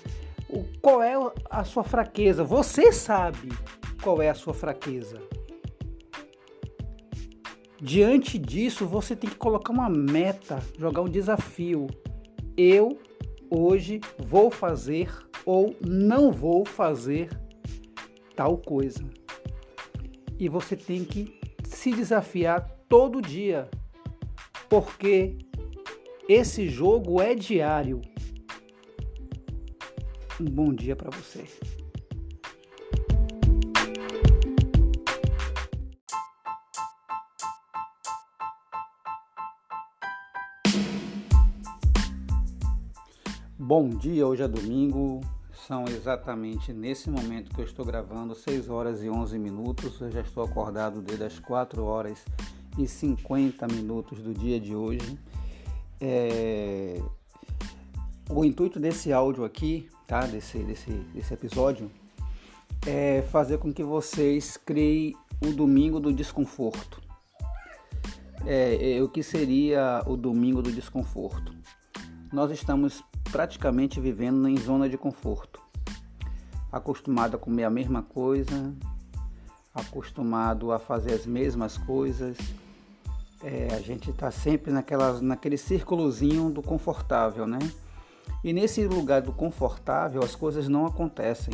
Qual 0.81 1.01
é 1.01 1.13
a 1.49 1.63
sua 1.63 1.85
fraqueza? 1.85 2.43
Você 2.43 2.91
sabe 2.91 3.49
qual 4.01 4.21
é 4.21 4.29
a 4.29 4.33
sua 4.33 4.53
fraqueza. 4.53 5.21
Diante 7.81 8.37
disso, 8.37 8.85
você 8.85 9.15
tem 9.15 9.29
que 9.29 9.35
colocar 9.35 9.71
uma 9.71 9.89
meta, 9.89 10.59
jogar 10.77 11.01
um 11.01 11.09
desafio. 11.09 11.87
Eu 12.55 12.99
hoje 13.49 13.99
vou 14.17 14.51
fazer 14.51 15.09
ou 15.45 15.75
não 15.85 16.31
vou 16.31 16.65
fazer 16.65 17.29
tal 18.35 18.57
coisa. 18.57 19.03
E 20.39 20.47
você 20.47 20.75
tem 20.75 21.03
que 21.03 21.39
se 21.63 21.91
desafiar 21.91 22.69
todo 22.87 23.21
dia, 23.21 23.69
porque 24.69 25.37
esse 26.29 26.67
jogo 26.67 27.21
é 27.21 27.33
diário. 27.33 28.01
Um 30.39 30.45
bom 30.45 30.73
dia 30.73 30.95
para 30.95 31.09
você. 31.09 31.45
Bom 43.73 43.87
dia, 43.87 44.27
hoje 44.27 44.43
é 44.43 44.49
domingo, 44.49 45.21
são 45.65 45.85
exatamente 45.85 46.73
nesse 46.73 47.09
momento 47.09 47.55
que 47.55 47.61
eu 47.61 47.63
estou 47.63 47.85
gravando, 47.85 48.35
6 48.35 48.69
horas 48.69 49.01
e 49.01 49.09
11 49.09 49.39
minutos. 49.39 50.01
Eu 50.01 50.11
já 50.11 50.19
estou 50.19 50.43
acordado 50.43 51.01
desde 51.01 51.23
as 51.23 51.39
4 51.39 51.81
horas 51.81 52.21
e 52.77 52.85
50 52.85 53.65
minutos 53.69 54.19
do 54.19 54.33
dia 54.33 54.59
de 54.59 54.75
hoje. 54.75 55.17
É... 56.01 57.01
O 58.29 58.43
intuito 58.43 58.77
desse 58.77 59.13
áudio 59.13 59.45
aqui, 59.45 59.87
tá? 60.05 60.27
desse, 60.27 60.57
desse, 60.65 60.91
desse 60.91 61.33
episódio, 61.33 61.89
é 62.85 63.21
fazer 63.31 63.57
com 63.57 63.71
que 63.71 63.85
vocês 63.85 64.57
criem 64.57 65.15
o 65.41 65.53
domingo 65.53 65.97
do 65.97 66.11
desconforto. 66.11 67.01
É, 68.45 68.97
é, 68.97 69.01
o 69.01 69.07
que 69.07 69.23
seria 69.23 70.03
o 70.05 70.17
domingo 70.17 70.61
do 70.61 70.73
desconforto? 70.73 71.55
Nós 72.33 72.51
estamos 72.51 73.01
praticamente 73.31 73.99
vivendo 73.99 74.47
em 74.47 74.57
zona 74.57 74.89
de 74.89 74.97
conforto. 74.97 75.61
Acostumado 76.71 77.35
a 77.35 77.39
comer 77.39 77.63
a 77.63 77.69
mesma 77.69 78.03
coisa, 78.03 78.73
acostumado 79.73 80.71
a 80.71 80.79
fazer 80.79 81.13
as 81.13 81.25
mesmas 81.25 81.77
coisas. 81.77 82.37
É, 83.43 83.73
a 83.73 83.79
gente 83.79 84.11
está 84.11 84.29
sempre 84.29 84.71
naquela, 84.71 85.19
naquele 85.21 85.57
círculozinho 85.57 86.49
do 86.49 86.61
confortável, 86.61 87.47
né? 87.47 87.59
E 88.43 88.53
nesse 88.53 88.85
lugar 88.85 89.21
do 89.21 89.31
confortável 89.31 90.23
as 90.23 90.35
coisas 90.35 90.67
não 90.67 90.85
acontecem. 90.85 91.53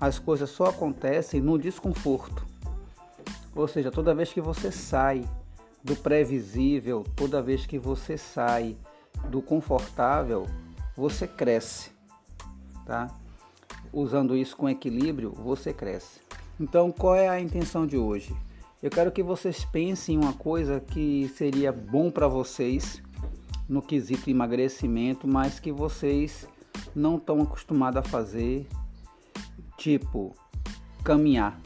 As 0.00 0.18
coisas 0.18 0.50
só 0.50 0.66
acontecem 0.66 1.40
no 1.40 1.58
desconforto. 1.58 2.44
Ou 3.54 3.68
seja, 3.68 3.90
toda 3.90 4.14
vez 4.14 4.32
que 4.32 4.40
você 4.40 4.70
sai 4.72 5.24
do 5.82 5.94
previsível, 5.94 7.04
toda 7.14 7.42
vez 7.42 7.66
que 7.66 7.78
você 7.78 8.18
sai 8.18 8.76
do 9.28 9.40
confortável, 9.40 10.46
você 10.96 11.26
cresce, 11.26 11.90
tá? 12.86 13.14
Usando 13.92 14.36
isso 14.36 14.56
com 14.56 14.68
equilíbrio, 14.68 15.32
você 15.32 15.72
cresce. 15.72 16.20
Então, 16.58 16.92
qual 16.92 17.14
é 17.14 17.28
a 17.28 17.40
intenção 17.40 17.86
de 17.86 17.96
hoje? 17.96 18.34
Eu 18.82 18.90
quero 18.90 19.10
que 19.10 19.22
vocês 19.22 19.64
pensem 19.64 20.14
em 20.14 20.18
uma 20.18 20.32
coisa 20.32 20.80
que 20.80 21.28
seria 21.36 21.72
bom 21.72 22.10
para 22.10 22.28
vocês 22.28 23.02
no 23.68 23.80
quesito 23.80 24.28
emagrecimento, 24.28 25.26
mas 25.26 25.58
que 25.58 25.72
vocês 25.72 26.46
não 26.94 27.16
estão 27.16 27.40
acostumados 27.42 27.98
a 27.98 28.02
fazer, 28.02 28.68
tipo 29.76 30.34
caminhar. 31.02 31.58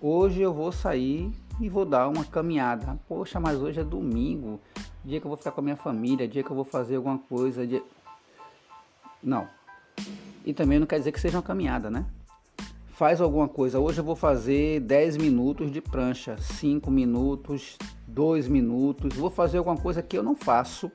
Hoje 0.00 0.40
eu 0.40 0.52
vou 0.52 0.72
sair 0.72 1.32
e 1.60 1.68
vou 1.68 1.84
dar 1.84 2.08
uma 2.08 2.24
caminhada. 2.24 2.98
Poxa, 3.08 3.38
mas 3.38 3.60
hoje 3.60 3.80
é 3.80 3.84
domingo, 3.84 4.60
dia 5.04 5.20
que 5.20 5.26
eu 5.26 5.28
vou 5.28 5.38
ficar 5.38 5.52
com 5.52 5.60
a 5.60 5.64
minha 5.64 5.76
família, 5.76 6.28
dia 6.28 6.42
que 6.42 6.50
eu 6.50 6.56
vou 6.56 6.64
fazer 6.64 6.96
alguma 6.96 7.18
coisa, 7.18 7.66
dia... 7.66 7.82
Não. 9.22 9.46
E 10.44 10.52
também 10.52 10.78
não 10.78 10.86
quer 10.86 10.98
dizer 10.98 11.12
que 11.12 11.20
seja 11.20 11.36
uma 11.36 11.42
caminhada, 11.42 11.90
né? 11.90 12.04
Faz 12.88 13.20
alguma 13.20 13.48
coisa. 13.48 13.78
Hoje 13.78 14.00
eu 14.00 14.04
vou 14.04 14.16
fazer 14.16 14.80
10 14.80 15.16
minutos 15.16 15.70
de 15.70 15.80
prancha, 15.80 16.36
5 16.36 16.90
minutos, 16.90 17.78
2 18.06 18.48
minutos. 18.48 19.14
Vou 19.14 19.30
fazer 19.30 19.58
alguma 19.58 19.76
coisa 19.76 20.02
que 20.02 20.16
eu 20.16 20.22
não 20.22 20.34
faço. 20.34 20.90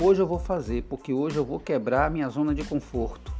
Hoje 0.00 0.22
eu 0.22 0.26
vou 0.26 0.38
fazer, 0.38 0.84
porque 0.84 1.12
hoje 1.12 1.36
eu 1.36 1.44
vou 1.44 1.60
quebrar 1.60 2.10
minha 2.10 2.28
zona 2.28 2.54
de 2.54 2.64
conforto. 2.64 3.32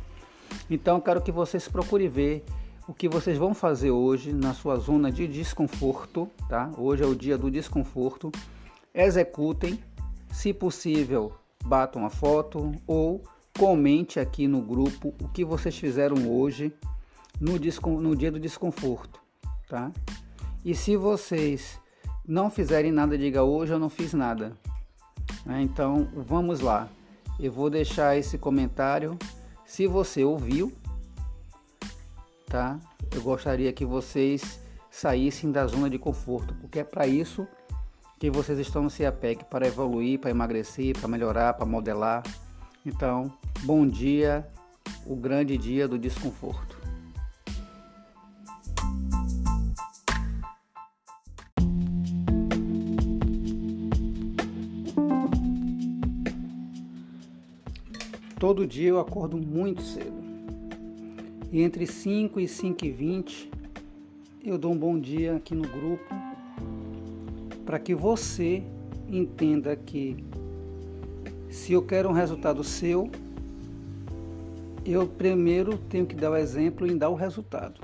Então 0.68 1.00
quero 1.00 1.22
que 1.22 1.32
vocês 1.32 1.68
procurem 1.68 2.08
ver 2.08 2.44
o 2.86 2.92
que 2.92 3.08
vocês 3.08 3.38
vão 3.38 3.54
fazer 3.54 3.90
hoje 3.90 4.32
na 4.32 4.52
sua 4.52 4.76
zona 4.76 5.10
de 5.10 5.26
desconforto, 5.26 6.28
tá? 6.48 6.70
Hoje 6.76 7.02
é 7.02 7.06
o 7.06 7.14
dia 7.14 7.38
do 7.38 7.50
desconforto. 7.50 8.30
Executem, 8.92 9.78
se 10.30 10.52
possível, 10.52 11.32
batam 11.64 12.04
a 12.04 12.10
foto 12.10 12.72
ou 12.86 13.22
Comente 13.60 14.18
aqui 14.18 14.48
no 14.48 14.62
grupo 14.62 15.12
o 15.20 15.28
que 15.28 15.44
vocês 15.44 15.76
fizeram 15.76 16.32
hoje 16.32 16.72
no, 17.38 17.58
no 18.00 18.16
dia 18.16 18.32
do 18.32 18.40
desconforto, 18.40 19.20
tá? 19.68 19.92
E 20.64 20.74
se 20.74 20.96
vocês 20.96 21.78
não 22.26 22.50
fizerem 22.50 22.90
nada, 22.90 23.18
diga 23.18 23.42
hoje 23.44 23.74
eu 23.74 23.78
não 23.78 23.90
fiz 23.90 24.14
nada. 24.14 24.56
Né? 25.44 25.60
Então 25.60 26.08
vamos 26.16 26.60
lá. 26.60 26.88
Eu 27.38 27.52
vou 27.52 27.68
deixar 27.68 28.16
esse 28.16 28.38
comentário. 28.38 29.18
Se 29.66 29.86
você 29.86 30.24
ouviu, 30.24 30.72
tá? 32.46 32.80
Eu 33.14 33.20
gostaria 33.20 33.70
que 33.74 33.84
vocês 33.84 34.58
saíssem 34.90 35.52
da 35.52 35.66
zona 35.66 35.90
de 35.90 35.98
conforto, 35.98 36.54
porque 36.62 36.78
é 36.78 36.84
para 36.84 37.06
isso 37.06 37.46
que 38.18 38.30
vocês 38.30 38.58
estão 38.58 38.82
no 38.82 38.88
CIAPEC 38.88 39.44
para 39.50 39.66
evoluir, 39.66 40.18
para 40.18 40.30
emagrecer, 40.30 40.98
para 40.98 41.06
melhorar, 41.06 41.52
para 41.52 41.66
modelar. 41.66 42.22
Então, 42.84 43.30
bom 43.62 43.86
dia, 43.86 44.46
o 45.06 45.14
grande 45.14 45.58
dia 45.58 45.86
do 45.86 45.98
desconforto. 45.98 46.80
Todo 58.38 58.66
dia 58.66 58.88
eu 58.88 58.98
acordo 58.98 59.36
muito 59.36 59.82
cedo. 59.82 60.18
E 61.52 61.60
entre 61.60 61.86
5 61.86 62.40
e 62.40 62.48
5 62.48 62.86
e 62.86 62.90
20 62.90 63.50
eu 64.42 64.56
dou 64.56 64.72
um 64.72 64.78
bom 64.78 64.98
dia 64.98 65.36
aqui 65.36 65.54
no 65.54 65.68
grupo 65.68 66.02
para 67.66 67.78
que 67.78 67.94
você 67.94 68.62
entenda 69.06 69.76
que 69.76 70.16
se 71.50 71.72
eu 71.72 71.82
quero 71.82 72.08
um 72.08 72.12
resultado 72.12 72.62
seu, 72.62 73.10
eu 74.86 75.06
primeiro 75.06 75.76
tenho 75.76 76.06
que 76.06 76.14
dar 76.14 76.30
o 76.30 76.36
exemplo 76.36 76.86
em 76.86 76.96
dar 76.96 77.08
o 77.08 77.14
resultado. 77.14 77.80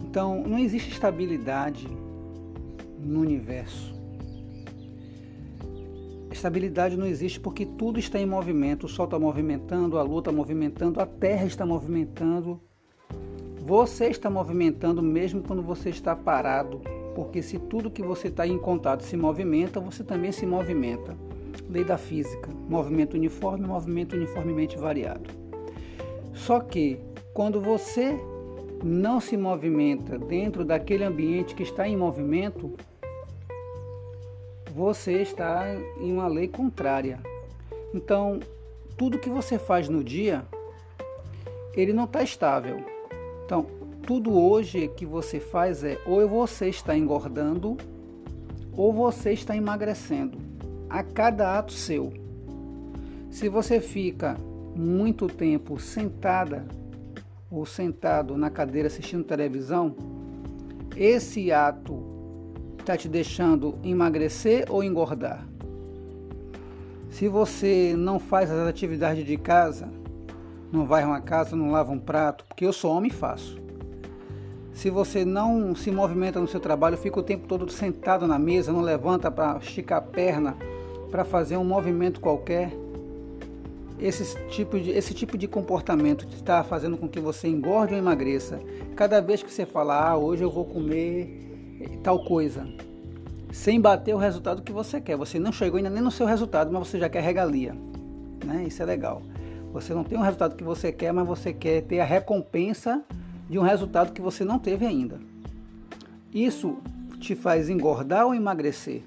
Então, 0.00 0.42
não 0.42 0.58
existe 0.58 0.90
estabilidade 0.90 1.86
no 2.98 3.20
universo. 3.20 3.94
Estabilidade 6.30 6.96
não 6.96 7.06
existe 7.06 7.38
porque 7.38 7.64
tudo 7.64 7.98
está 7.98 8.18
em 8.18 8.26
movimento. 8.26 8.84
O 8.84 8.88
Sol 8.88 9.04
está 9.04 9.18
movimentando, 9.18 9.98
a 9.98 10.02
Lua 10.02 10.18
está 10.18 10.32
movimentando, 10.32 11.00
a 11.00 11.06
Terra 11.06 11.46
está 11.46 11.64
movimentando. 11.64 12.60
Você 13.64 14.06
está 14.06 14.28
movimentando 14.28 15.02
mesmo 15.02 15.42
quando 15.42 15.62
você 15.62 15.90
está 15.90 16.16
parado. 16.16 16.80
Porque 17.14 17.42
se 17.42 17.58
tudo 17.58 17.90
que 17.90 18.02
você 18.02 18.28
está 18.28 18.46
em 18.46 18.58
contato 18.58 19.02
se 19.02 19.16
movimenta, 19.16 19.80
você 19.80 20.04
também 20.04 20.32
se 20.32 20.46
movimenta. 20.46 21.16
Lei 21.68 21.84
da 21.84 21.98
física: 21.98 22.50
movimento 22.68 23.14
uniforme, 23.14 23.66
movimento 23.66 24.16
uniformemente 24.16 24.76
variado. 24.76 25.30
Só 26.34 26.60
que 26.60 26.98
quando 27.34 27.60
você 27.60 28.18
não 28.82 29.20
se 29.20 29.36
movimenta 29.36 30.18
dentro 30.18 30.64
daquele 30.64 31.04
ambiente 31.04 31.54
que 31.54 31.62
está 31.62 31.88
em 31.88 31.96
movimento, 31.96 32.74
você 34.74 35.20
está 35.22 35.66
em 36.00 36.12
uma 36.12 36.28
lei 36.28 36.48
contrária. 36.48 37.20
Então, 37.92 38.38
tudo 38.96 39.18
que 39.18 39.28
você 39.28 39.58
faz 39.58 39.88
no 39.88 40.02
dia, 40.04 40.44
ele 41.74 41.92
não 41.92 42.04
está 42.04 42.22
estável. 42.22 42.84
Então, 43.44 43.66
tudo 44.06 44.38
hoje 44.38 44.88
que 44.96 45.04
você 45.04 45.40
faz 45.40 45.84
é 45.84 45.98
ou 46.06 46.26
você 46.28 46.68
está 46.68 46.96
engordando 46.96 47.76
ou 48.76 48.92
você 48.92 49.32
está 49.32 49.56
emagrecendo 49.56 50.47
a 50.88 51.02
cada 51.02 51.58
ato 51.58 51.72
seu. 51.72 52.12
Se 53.30 53.48
você 53.48 53.80
fica 53.80 54.36
muito 54.74 55.26
tempo 55.26 55.78
sentada 55.78 56.66
ou 57.50 57.66
sentado 57.66 58.36
na 58.36 58.50
cadeira 58.50 58.88
assistindo 58.88 59.24
televisão, 59.24 59.94
esse 60.96 61.52
ato 61.52 62.02
está 62.78 62.96
te 62.96 63.08
deixando 63.08 63.78
emagrecer 63.84 64.66
ou 64.68 64.82
engordar? 64.82 65.46
Se 67.10 67.28
você 67.28 67.94
não 67.96 68.18
faz 68.18 68.50
as 68.50 68.68
atividades 68.68 69.26
de 69.26 69.36
casa, 69.36 69.88
não 70.70 70.86
vai 70.86 71.04
uma 71.04 71.20
casa, 71.20 71.56
não 71.56 71.70
lava 71.70 71.90
um 71.90 71.98
prato, 71.98 72.44
porque 72.44 72.64
eu 72.64 72.72
sou 72.72 72.92
homem 72.92 73.10
e 73.10 73.14
faço. 73.14 73.58
Se 74.72 74.90
você 74.90 75.24
não 75.24 75.74
se 75.74 75.90
movimenta 75.90 76.40
no 76.40 76.46
seu 76.46 76.60
trabalho, 76.60 76.96
fica 76.96 77.18
o 77.18 77.22
tempo 77.22 77.48
todo 77.48 77.70
sentado 77.72 78.26
na 78.26 78.38
mesa, 78.38 78.72
não 78.72 78.80
levanta 78.80 79.30
para 79.30 79.58
esticar 79.58 79.98
a 79.98 80.02
perna, 80.02 80.56
para 81.10 81.24
fazer 81.24 81.56
um 81.56 81.64
movimento 81.64 82.20
qualquer, 82.20 82.72
esse 83.98 84.36
tipo 84.48 84.78
de, 84.78 84.90
esse 84.90 85.12
tipo 85.12 85.36
de 85.36 85.48
comportamento 85.48 86.26
está 86.32 86.62
fazendo 86.62 86.96
com 86.96 87.08
que 87.08 87.18
você 87.18 87.48
engorde 87.48 87.94
ou 87.94 87.98
emagreça. 87.98 88.60
Cada 88.94 89.20
vez 89.20 89.42
que 89.42 89.52
você 89.52 89.66
fala, 89.66 90.10
ah, 90.10 90.16
hoje 90.16 90.42
eu 90.42 90.50
vou 90.50 90.64
comer 90.64 91.48
tal 92.02 92.24
coisa, 92.24 92.66
sem 93.52 93.80
bater 93.80 94.14
o 94.14 94.18
resultado 94.18 94.62
que 94.62 94.72
você 94.72 95.00
quer. 95.00 95.16
Você 95.16 95.38
não 95.38 95.52
chegou 95.52 95.78
ainda 95.78 95.90
nem 95.90 96.02
no 96.02 96.10
seu 96.10 96.26
resultado, 96.26 96.70
mas 96.72 96.86
você 96.86 96.98
já 96.98 97.08
quer 97.08 97.22
regalia. 97.22 97.74
Né? 98.44 98.64
Isso 98.68 98.82
é 98.82 98.86
legal. 98.86 99.22
Você 99.72 99.92
não 99.92 100.04
tem 100.04 100.18
o 100.18 100.22
resultado 100.22 100.56
que 100.56 100.64
você 100.64 100.92
quer, 100.92 101.12
mas 101.12 101.26
você 101.26 101.52
quer 101.52 101.82
ter 101.82 102.00
a 102.00 102.04
recompensa 102.04 103.02
de 103.48 103.58
um 103.58 103.62
resultado 103.62 104.12
que 104.12 104.20
você 104.20 104.44
não 104.44 104.58
teve 104.58 104.86
ainda. 104.86 105.18
Isso 106.32 106.78
te 107.18 107.34
faz 107.34 107.68
engordar 107.68 108.26
ou 108.26 108.34
emagrecer? 108.34 109.02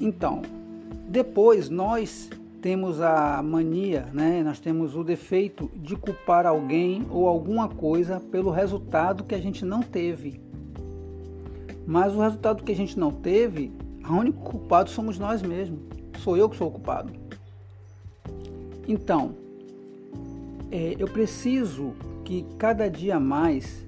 Então, 0.00 0.42
depois 1.08 1.68
nós 1.68 2.30
temos 2.60 3.00
a 3.00 3.42
mania, 3.42 4.08
né? 4.12 4.42
nós 4.42 4.58
temos 4.58 4.96
o 4.96 5.04
defeito 5.04 5.70
de 5.74 5.96
culpar 5.96 6.46
alguém 6.46 7.06
ou 7.10 7.28
alguma 7.28 7.68
coisa 7.68 8.20
pelo 8.20 8.50
resultado 8.50 9.24
que 9.24 9.34
a 9.34 9.40
gente 9.40 9.64
não 9.64 9.82
teve. 9.82 10.40
Mas 11.86 12.14
o 12.14 12.20
resultado 12.20 12.62
que 12.62 12.72
a 12.72 12.76
gente 12.76 12.98
não 12.98 13.10
teve, 13.10 13.72
o 14.08 14.12
único 14.12 14.42
culpado 14.42 14.90
somos 14.90 15.18
nós 15.18 15.42
mesmos. 15.42 15.80
Sou 16.18 16.36
eu 16.36 16.48
que 16.48 16.56
sou 16.56 16.68
o 16.68 16.72
culpado. 16.72 17.12
Então, 18.86 19.34
é, 20.70 20.96
eu 20.98 21.08
preciso 21.08 21.94
que 22.24 22.44
cada 22.58 22.90
dia 22.90 23.18
mais 23.18 23.86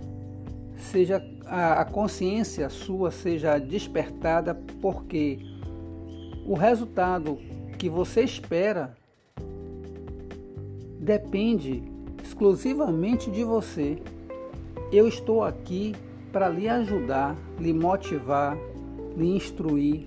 seja 0.76 1.22
a, 1.44 1.80
a 1.80 1.84
consciência 1.84 2.70
sua 2.70 3.10
seja 3.10 3.58
despertada, 3.58 4.54
porque 4.80 5.49
o 6.50 6.54
resultado 6.54 7.38
que 7.78 7.88
você 7.88 8.24
espera 8.24 8.96
depende 10.98 11.80
exclusivamente 12.24 13.30
de 13.30 13.44
você. 13.44 14.02
Eu 14.90 15.06
estou 15.06 15.44
aqui 15.44 15.94
para 16.32 16.48
lhe 16.48 16.68
ajudar, 16.68 17.36
lhe 17.56 17.72
motivar, 17.72 18.58
lhe 19.16 19.28
instruir 19.36 20.04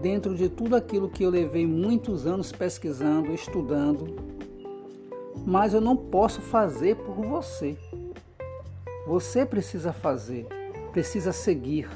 dentro 0.00 0.34
de 0.34 0.48
tudo 0.48 0.76
aquilo 0.76 1.10
que 1.10 1.24
eu 1.24 1.28
levei 1.28 1.66
muitos 1.66 2.26
anos 2.26 2.50
pesquisando, 2.50 3.30
estudando, 3.34 4.16
mas 5.44 5.74
eu 5.74 5.80
não 5.82 5.94
posso 5.94 6.40
fazer 6.40 6.96
por 6.96 7.16
você. 7.16 7.76
Você 9.06 9.44
precisa 9.44 9.92
fazer, 9.92 10.46
precisa 10.90 11.34
seguir. 11.34 11.86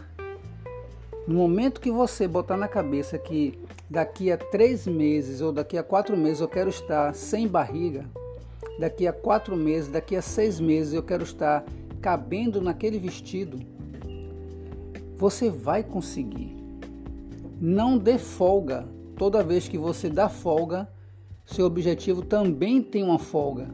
No 1.27 1.37
momento 1.37 1.81
que 1.81 1.91
você 1.91 2.29
botar 2.29 2.57
na 2.57 2.69
cabeça 2.69 3.19
que 3.19 3.59
daqui 3.89 4.31
a 4.31 4.37
três 4.37 4.87
meses 4.87 5.41
ou 5.41 5.53
daqui 5.53 5.79
a 5.79 5.83
quatro 5.83 6.15
meses 6.17 6.41
eu 6.41 6.49
quero 6.49 6.69
estar 6.69 7.15
sem 7.15 7.49
barriga, 7.49 8.05
daqui 8.79 9.07
a 9.07 9.13
quatro 9.13 9.57
meses, 9.57 9.91
daqui 9.91 10.17
a 10.17 10.21
seis 10.23 10.61
meses 10.61 10.93
eu 10.93 11.03
quero 11.03 11.23
estar 11.23 11.65
cabendo 12.03 12.61
naquele 12.61 12.99
vestido, 12.99 13.59
você 15.17 15.49
vai 15.49 15.83
conseguir. 15.83 16.55
Não 17.59 17.97
dê 17.97 18.19
folga. 18.19 18.87
Toda 19.17 19.43
vez 19.43 19.67
que 19.67 19.79
você 19.79 20.11
dá 20.11 20.29
folga, 20.29 20.87
seu 21.47 21.65
objetivo 21.65 22.21
também 22.21 22.83
tem 22.83 23.03
uma 23.03 23.19
folga. 23.19 23.69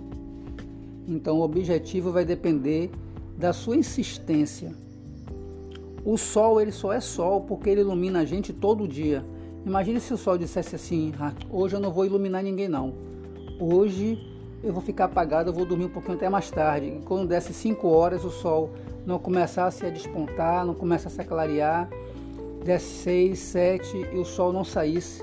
Então 1.09 1.39
o 1.39 1.43
objetivo 1.43 2.13
vai 2.13 2.25
depender 2.25 2.91
da 3.37 3.53
sua 3.53 3.77
insistência. 3.77 4.73
O 6.05 6.17
sol 6.17 6.61
ele 6.61 6.73
só 6.73 6.93
é 6.93 7.01
sol 7.01 7.43
porque 7.43 7.69
ele 7.69 7.83
ilumina 7.83 8.21
a 8.21 8.25
gente 8.25 8.53
todo 8.53 8.89
dia. 8.89 9.25
Imagine 9.67 10.01
se 10.01 10.15
o 10.15 10.17
sol 10.17 10.39
dissesse 10.39 10.75
assim: 10.75 11.13
ah, 11.21 11.33
hoje 11.51 11.77
eu 11.77 11.81
não 11.81 11.93
vou 11.93 12.07
iluminar 12.07 12.43
ninguém 12.43 12.69
não. 12.69 12.95
Hoje 13.61 14.19
eu 14.65 14.73
vou 14.73 14.83
ficar 14.83 15.07
apagado, 15.07 15.51
eu 15.51 15.55
vou 15.55 15.67
dormir 15.67 15.85
um 15.85 15.91
pouquinho 15.91 16.15
até 16.17 16.29
mais 16.29 16.51
tarde. 16.51 16.87
E 16.87 17.03
quando 17.05 17.29
desse 17.29 17.53
5 17.53 17.87
horas, 17.89 18.25
o 18.25 18.31
sol 18.31 18.71
não 19.07 19.19
começasse 19.19 19.85
a 19.85 19.91
despontar, 19.91 20.65
não 20.65 20.75
começasse 20.75 21.21
a 21.21 21.25
clarear, 21.25 21.89
desse 22.65 23.03
6, 23.03 23.39
7 23.39 24.09
e 24.13 24.19
o 24.19 24.25
sol 24.25 24.53
não 24.53 24.65
saísse. 24.65 25.23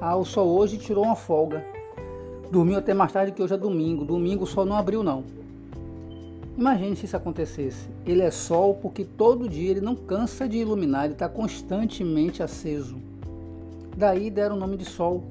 Ah, 0.00 0.16
o 0.16 0.24
sol 0.24 0.48
hoje 0.48 0.76
tirou 0.76 1.04
uma 1.04 1.16
folga. 1.16 1.64
Dormiu 2.50 2.78
até 2.78 2.92
mais 2.92 3.12
tarde 3.12 3.32
que 3.32 3.42
hoje 3.42 3.54
é 3.54 3.58
domingo. 3.58 4.04
Domingo 4.04 4.44
o 4.44 4.46
sol 4.46 4.66
não 4.66 4.76
abriu 4.76 5.02
não. 5.02 5.24
Imagine 6.60 6.94
se 6.94 7.06
isso 7.06 7.16
acontecesse. 7.16 7.88
Ele 8.04 8.20
é 8.20 8.30
sol 8.30 8.74
porque 8.74 9.02
todo 9.02 9.48
dia 9.48 9.70
ele 9.70 9.80
não 9.80 9.96
cansa 9.96 10.46
de 10.46 10.58
iluminar, 10.58 11.06
ele 11.06 11.14
está 11.14 11.26
constantemente 11.26 12.42
aceso. 12.42 13.00
Daí 13.96 14.30
deram 14.30 14.56
o 14.56 14.58
nome 14.58 14.76
de 14.76 14.84
sol. 14.84 15.24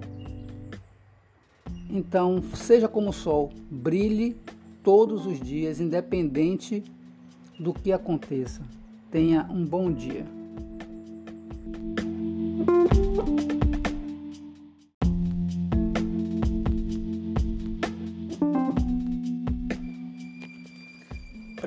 Então, 1.87 2.41
seja 2.55 2.87
como 2.87 3.11
o 3.11 3.13
sol, 3.13 3.51
brilhe 3.69 4.35
todos 4.81 5.27
os 5.27 5.39
dias, 5.39 5.79
independente 5.79 6.83
do 7.59 7.75
que 7.75 7.93
aconteça. 7.93 8.63
Tenha 9.11 9.47
um 9.51 9.63
bom 9.63 9.91
dia. 9.91 10.25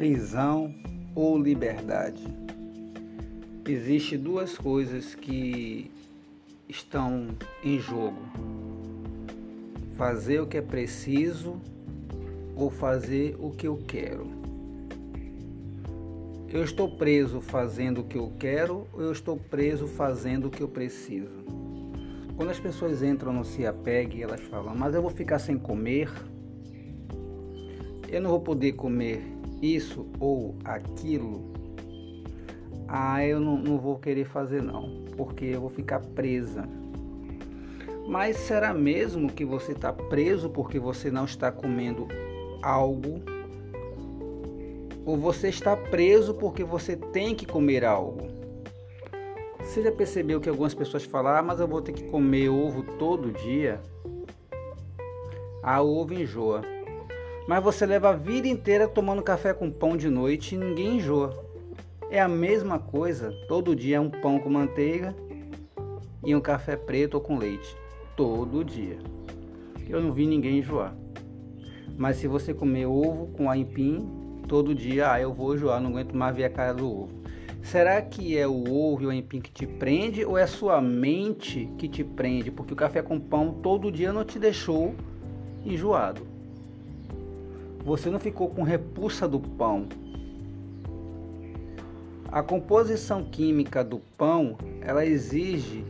Prisão 0.03 0.75
ou 1.15 1.39
liberdade? 1.39 2.27
Existem 3.69 4.19
duas 4.19 4.59
coisas 4.59 5.15
que 5.15 5.93
estão 6.69 7.29
em 7.63 7.79
jogo 7.79 8.19
fazer 9.97 10.41
o 10.41 10.47
que 10.49 10.57
é 10.57 10.61
preciso 10.61 11.61
ou 12.57 12.69
fazer 12.69 13.37
o 13.39 13.51
que 13.51 13.69
eu 13.69 13.77
quero? 13.87 14.27
Eu 16.49 16.65
estou 16.65 16.97
preso 16.97 17.41
fazendo 17.41 18.01
o 18.01 18.05
que 18.05 18.19
eu 18.19 18.33
quero 18.41 18.89
ou 18.93 19.03
eu 19.03 19.13
estou 19.13 19.37
preso 19.37 19.87
fazendo 19.87 20.49
o 20.49 20.51
que 20.51 20.65
eu 20.65 20.69
preciso? 20.69 21.45
quando 22.37 22.51
as 22.51 22.59
pessoas 22.59 23.05
entram 23.05 23.33
no 23.33 23.45
Se 23.45 23.65
Apegue, 23.65 24.21
elas 24.21 24.41
falam, 24.41 24.75
mas 24.75 24.97
eu 24.97 25.01
vou 25.01 25.13
ficar 25.13 25.39
sem 25.39 25.57
comer, 25.57 26.11
eu 28.09 28.21
não 28.21 28.31
vou 28.31 28.41
poder 28.41 28.73
comer 28.73 29.32
isso 29.63 30.07
ou 30.19 30.57
aquilo, 30.65 31.53
ah, 32.89 33.25
eu 33.25 33.41
não, 33.41 33.57
não 33.57 33.79
vou 33.79 33.99
querer 33.99 34.25
fazer 34.25 34.61
não, 34.61 35.05
porque 35.17 35.45
eu 35.47 35.61
vou 35.61 35.71
ficar 35.71 36.01
presa. 36.01 36.69
Mas 38.09 38.37
será 38.37 38.75
mesmo 38.75 39.33
que 39.33 39.45
você 39.45 39.73
está 39.73 39.93
preso 39.93 40.51
porque 40.51 40.79
você 40.79 41.11
não 41.11 41.25
está 41.25 41.53
comendo 41.53 42.09
algo? 42.61 43.23
Ou 45.07 45.17
você 45.17 45.49
está 45.49 45.77
preso 45.77 46.35
porque 46.35 46.65
você 46.65 46.97
tem 46.97 47.35
que 47.35 47.47
comer 47.47 47.85
algo? 47.85 48.29
Você 49.61 49.83
já 49.83 49.93
percebeu 49.93 50.41
que 50.41 50.49
algumas 50.49 50.75
pessoas 50.75 51.05
falam, 51.05 51.33
ah, 51.35 51.43
mas 51.43 51.61
eu 51.61 51.69
vou 51.69 51.81
ter 51.81 51.93
que 51.93 52.05
comer 52.05 52.49
ovo 52.49 52.83
todo 52.99 53.31
dia? 53.31 53.81
Ah, 55.63 55.81
ovo 55.81 56.13
enjoa. 56.13 56.63
Mas 57.47 57.63
você 57.63 57.85
leva 57.85 58.11
a 58.11 58.17
vida 58.17 58.47
inteira 58.47 58.87
tomando 58.87 59.23
café 59.23 59.53
com 59.53 59.71
pão 59.71 59.97
de 59.97 60.09
noite 60.09 60.55
e 60.55 60.59
ninguém 60.59 60.97
enjoa. 60.97 61.45
É 62.11 62.21
a 62.21 62.29
mesma 62.29 62.79
coisa, 62.79 63.33
todo 63.49 63.75
dia 63.75 63.97
é 63.97 64.01
um 64.01 64.11
pão 64.11 64.39
com 64.39 64.51
manteiga 64.51 65.15
e 66.25 66.35
um 66.37 66.41
café 66.41 66.77
preto 66.77 67.15
ou 67.15 67.21
com 67.21 67.39
leite. 67.39 67.77
Todo 68.17 68.65
dia. 68.65 68.99
Eu 69.89 70.01
não 70.01 70.13
vi 70.13 70.27
ninguém 70.27 70.59
enjoar. 70.59 70.95
Mas 71.97 72.17
se 72.17 72.29
você 72.29 72.55
comer 72.55 72.87
ovo 72.87 73.27
com 73.29 73.51
aipim 73.51 74.07
todo 74.47 74.75
dia, 74.75 75.13
ah, 75.13 75.21
eu 75.21 75.33
vou 75.33 75.55
enjoar, 75.55 75.81
não 75.81 75.91
aguento 75.91 76.17
mais 76.17 76.37
ver 76.37 76.45
a 76.45 76.51
cara 76.51 76.75
do 76.75 76.87
ovo. 76.87 77.23
Será 77.63 78.01
que 78.03 78.37
é 78.37 78.47
o 78.47 78.73
ovo 78.73 79.03
e 79.03 79.07
o 79.07 79.11
aipim 79.11 79.41
que 79.41 79.51
te 79.51 79.67
prende 79.67 80.25
ou 80.25 80.37
é 80.37 80.43
a 80.43 80.49
sua 80.49 80.81
mente 80.81 81.69
que 81.79 81.89
te 81.89 82.05
prende? 82.05 82.51
Porque 82.51 82.73
o 82.73 82.77
café 82.77 83.03
com 83.03 83.19
pão 83.19 83.53
todo 83.63 83.91
dia 83.91 84.13
não 84.13 84.25
te 84.25 84.39
deixou 84.39 84.95
enjoado. 85.65 86.32
Você 87.85 88.09
não 88.09 88.21
ficou 88.21 88.49
com 88.49 88.63
repulsa 88.63 89.27
do 89.27 89.41
pão. 89.41 89.87
A 92.31 92.43
composição 92.43 93.25
química 93.25 93.83
do 93.83 93.99
pão, 94.17 94.57
ela 94.81 95.05
exige 95.05 95.85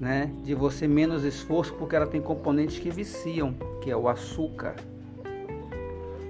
né, 0.00 0.32
de 0.42 0.54
você 0.54 0.88
menos 0.88 1.22
esforço 1.22 1.74
porque 1.74 1.94
ela 1.94 2.06
tem 2.06 2.20
componentes 2.20 2.78
que 2.78 2.90
viciam, 2.90 3.54
que 3.82 3.90
é 3.90 3.96
o 3.96 4.08
açúcar. 4.08 4.74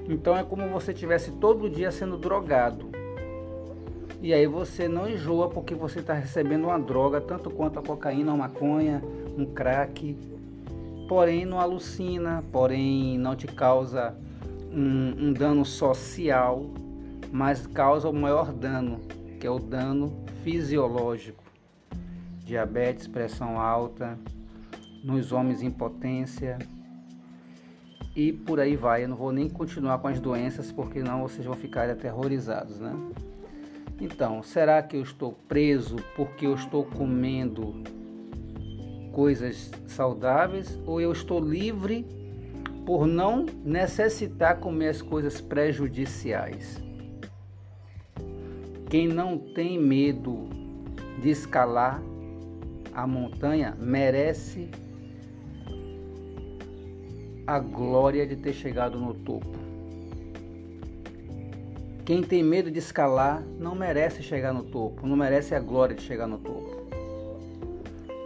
Então 0.09 0.37
é 0.37 0.43
como 0.43 0.69
você 0.69 0.93
tivesse 0.93 1.31
todo 1.33 1.71
dia 1.71 1.93
sendo 1.93 2.19
drogado. 2.19 2.91
E 4.21 4.35
aí 4.35 4.47
você 4.47 4.89
não 4.89 5.09
enjoa 5.09 5.49
porque 5.49 5.75
você 5.75 6.01
está 6.01 6.15
recebendo 6.15 6.65
uma 6.65 6.79
droga, 6.79 7.21
tanto 7.21 7.51
quanto 7.51 7.79
a 7.79 7.83
cocaína, 7.83 8.33
a 8.33 8.37
maconha, 8.37 9.03
um 9.39 9.47
crack. 9.47 10.19
Porém 11.09 11.47
não 11.47 11.61
alucina, 11.61 12.43
porém 12.51 13.17
não 13.17 13.37
te 13.37 13.47
causa 13.47 14.15
um, 14.75 15.29
um 15.29 15.33
dano 15.33 15.65
social, 15.65 16.67
mas 17.31 17.67
causa 17.67 18.09
o 18.09 18.13
maior 18.13 18.53
dano, 18.53 19.01
que 19.39 19.47
é 19.47 19.51
o 19.51 19.59
dano 19.59 20.25
fisiológico. 20.43 21.45
Diabetes, 22.45 23.07
pressão 23.07 23.59
alta, 23.59 24.19
nos 25.03 25.33
homens 25.33 25.63
impotência, 25.63 26.59
e 28.15 28.33
por 28.33 28.61
aí 28.61 28.77
vai. 28.77 29.05
Eu 29.05 29.09
não 29.09 29.17
vou 29.17 29.33
nem 29.33 29.49
continuar 29.49 29.99
com 29.99 30.09
as 30.09 30.21
doenças 30.21 30.71
porque 30.71 31.03
não 31.03 31.23
vocês 31.23 31.45
vão 31.45 31.55
ficar 31.55 31.89
aterrorizados, 31.91 32.79
né? 32.79 32.93
Então, 34.01 34.43
será 34.43 34.83
que 34.83 34.97
eu 34.97 35.03
estou 35.03 35.33
preso 35.49 35.97
porque 36.17 36.47
eu 36.47 36.55
estou 36.55 36.85
comendo 36.85 37.75
coisas 39.13 39.71
saudáveis 39.87 40.79
ou 40.85 41.01
eu 41.01 41.13
estou 41.13 41.41
livre 41.41 42.05
por 42.85 43.07
não 43.07 43.47
necessitar 43.65 44.59
comer 44.59 44.89
as 44.89 45.03
coisas 45.03 45.41
prejudiciais? 45.41 46.83
Quem 48.89 49.09
não 49.09 49.39
tem 49.39 49.79
medo 49.79 50.49
de 51.21 51.31
escalar 51.31 52.03
a 52.95 53.07
montanha 53.07 53.77
merece 53.79 54.71
a 57.47 57.59
glória 57.59 58.27
de 58.27 58.37
ter 58.37 58.53
chegado 58.53 58.99
no 58.99 59.13
topo. 59.13 59.65
Quem 62.05 62.23
tem 62.23 62.43
medo 62.43 62.71
de 62.71 62.79
escalar 62.79 63.43
não 63.59 63.75
merece 63.75 64.23
chegar 64.23 64.53
no 64.53 64.63
topo, 64.63 65.07
não 65.07 65.17
merece 65.17 65.55
a 65.55 65.61
glória 65.61 65.97
de 65.97 66.03
chegar 66.03 66.27
no 66.27 66.39
topo. 66.39 66.85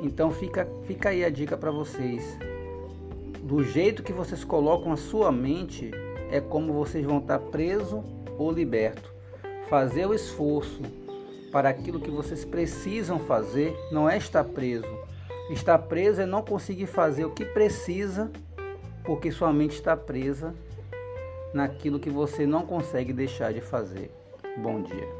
Então 0.03 0.31
fica, 0.31 0.69
fica 0.85 1.11
aí 1.11 1.25
a 1.25 1.31
dica 1.31 1.57
para 1.57 1.71
vocês. 1.71 2.39
Do 3.49 3.65
jeito 3.65 4.03
que 4.03 4.13
vocês 4.13 4.45
colocam 4.45 4.93
a 4.93 4.97
sua 4.99 5.33
mente, 5.33 5.91
é 6.31 6.39
como 6.39 6.71
vocês 6.75 7.03
vão 7.03 7.17
estar 7.17 7.39
preso 7.39 8.05
ou 8.37 8.53
liberto. 8.53 9.11
Fazer 9.71 10.05
o 10.05 10.13
esforço 10.13 10.83
para 11.51 11.71
aquilo 11.71 11.99
que 11.99 12.11
vocês 12.11 12.45
precisam 12.45 13.19
fazer 13.21 13.75
não 13.91 14.07
é 14.07 14.19
estar 14.19 14.45
preso. 14.45 14.85
Estar 15.49 15.79
preso 15.79 16.21
é 16.21 16.27
não 16.27 16.43
conseguir 16.43 16.89
fazer 16.89 17.25
o 17.25 17.31
que 17.31 17.47
precisa 17.47 18.31
porque 19.03 19.33
sua 19.33 19.51
mente 19.51 19.77
está 19.77 19.97
presa 19.97 20.55
naquilo 21.55 21.99
que 21.99 22.11
você 22.11 22.47
não 22.47 22.67
consegue 22.67 23.15
deixar 23.15 23.55
de 23.55 23.63
fazer. 23.63 24.11
Bom 24.59 24.83
dia. 24.83 25.18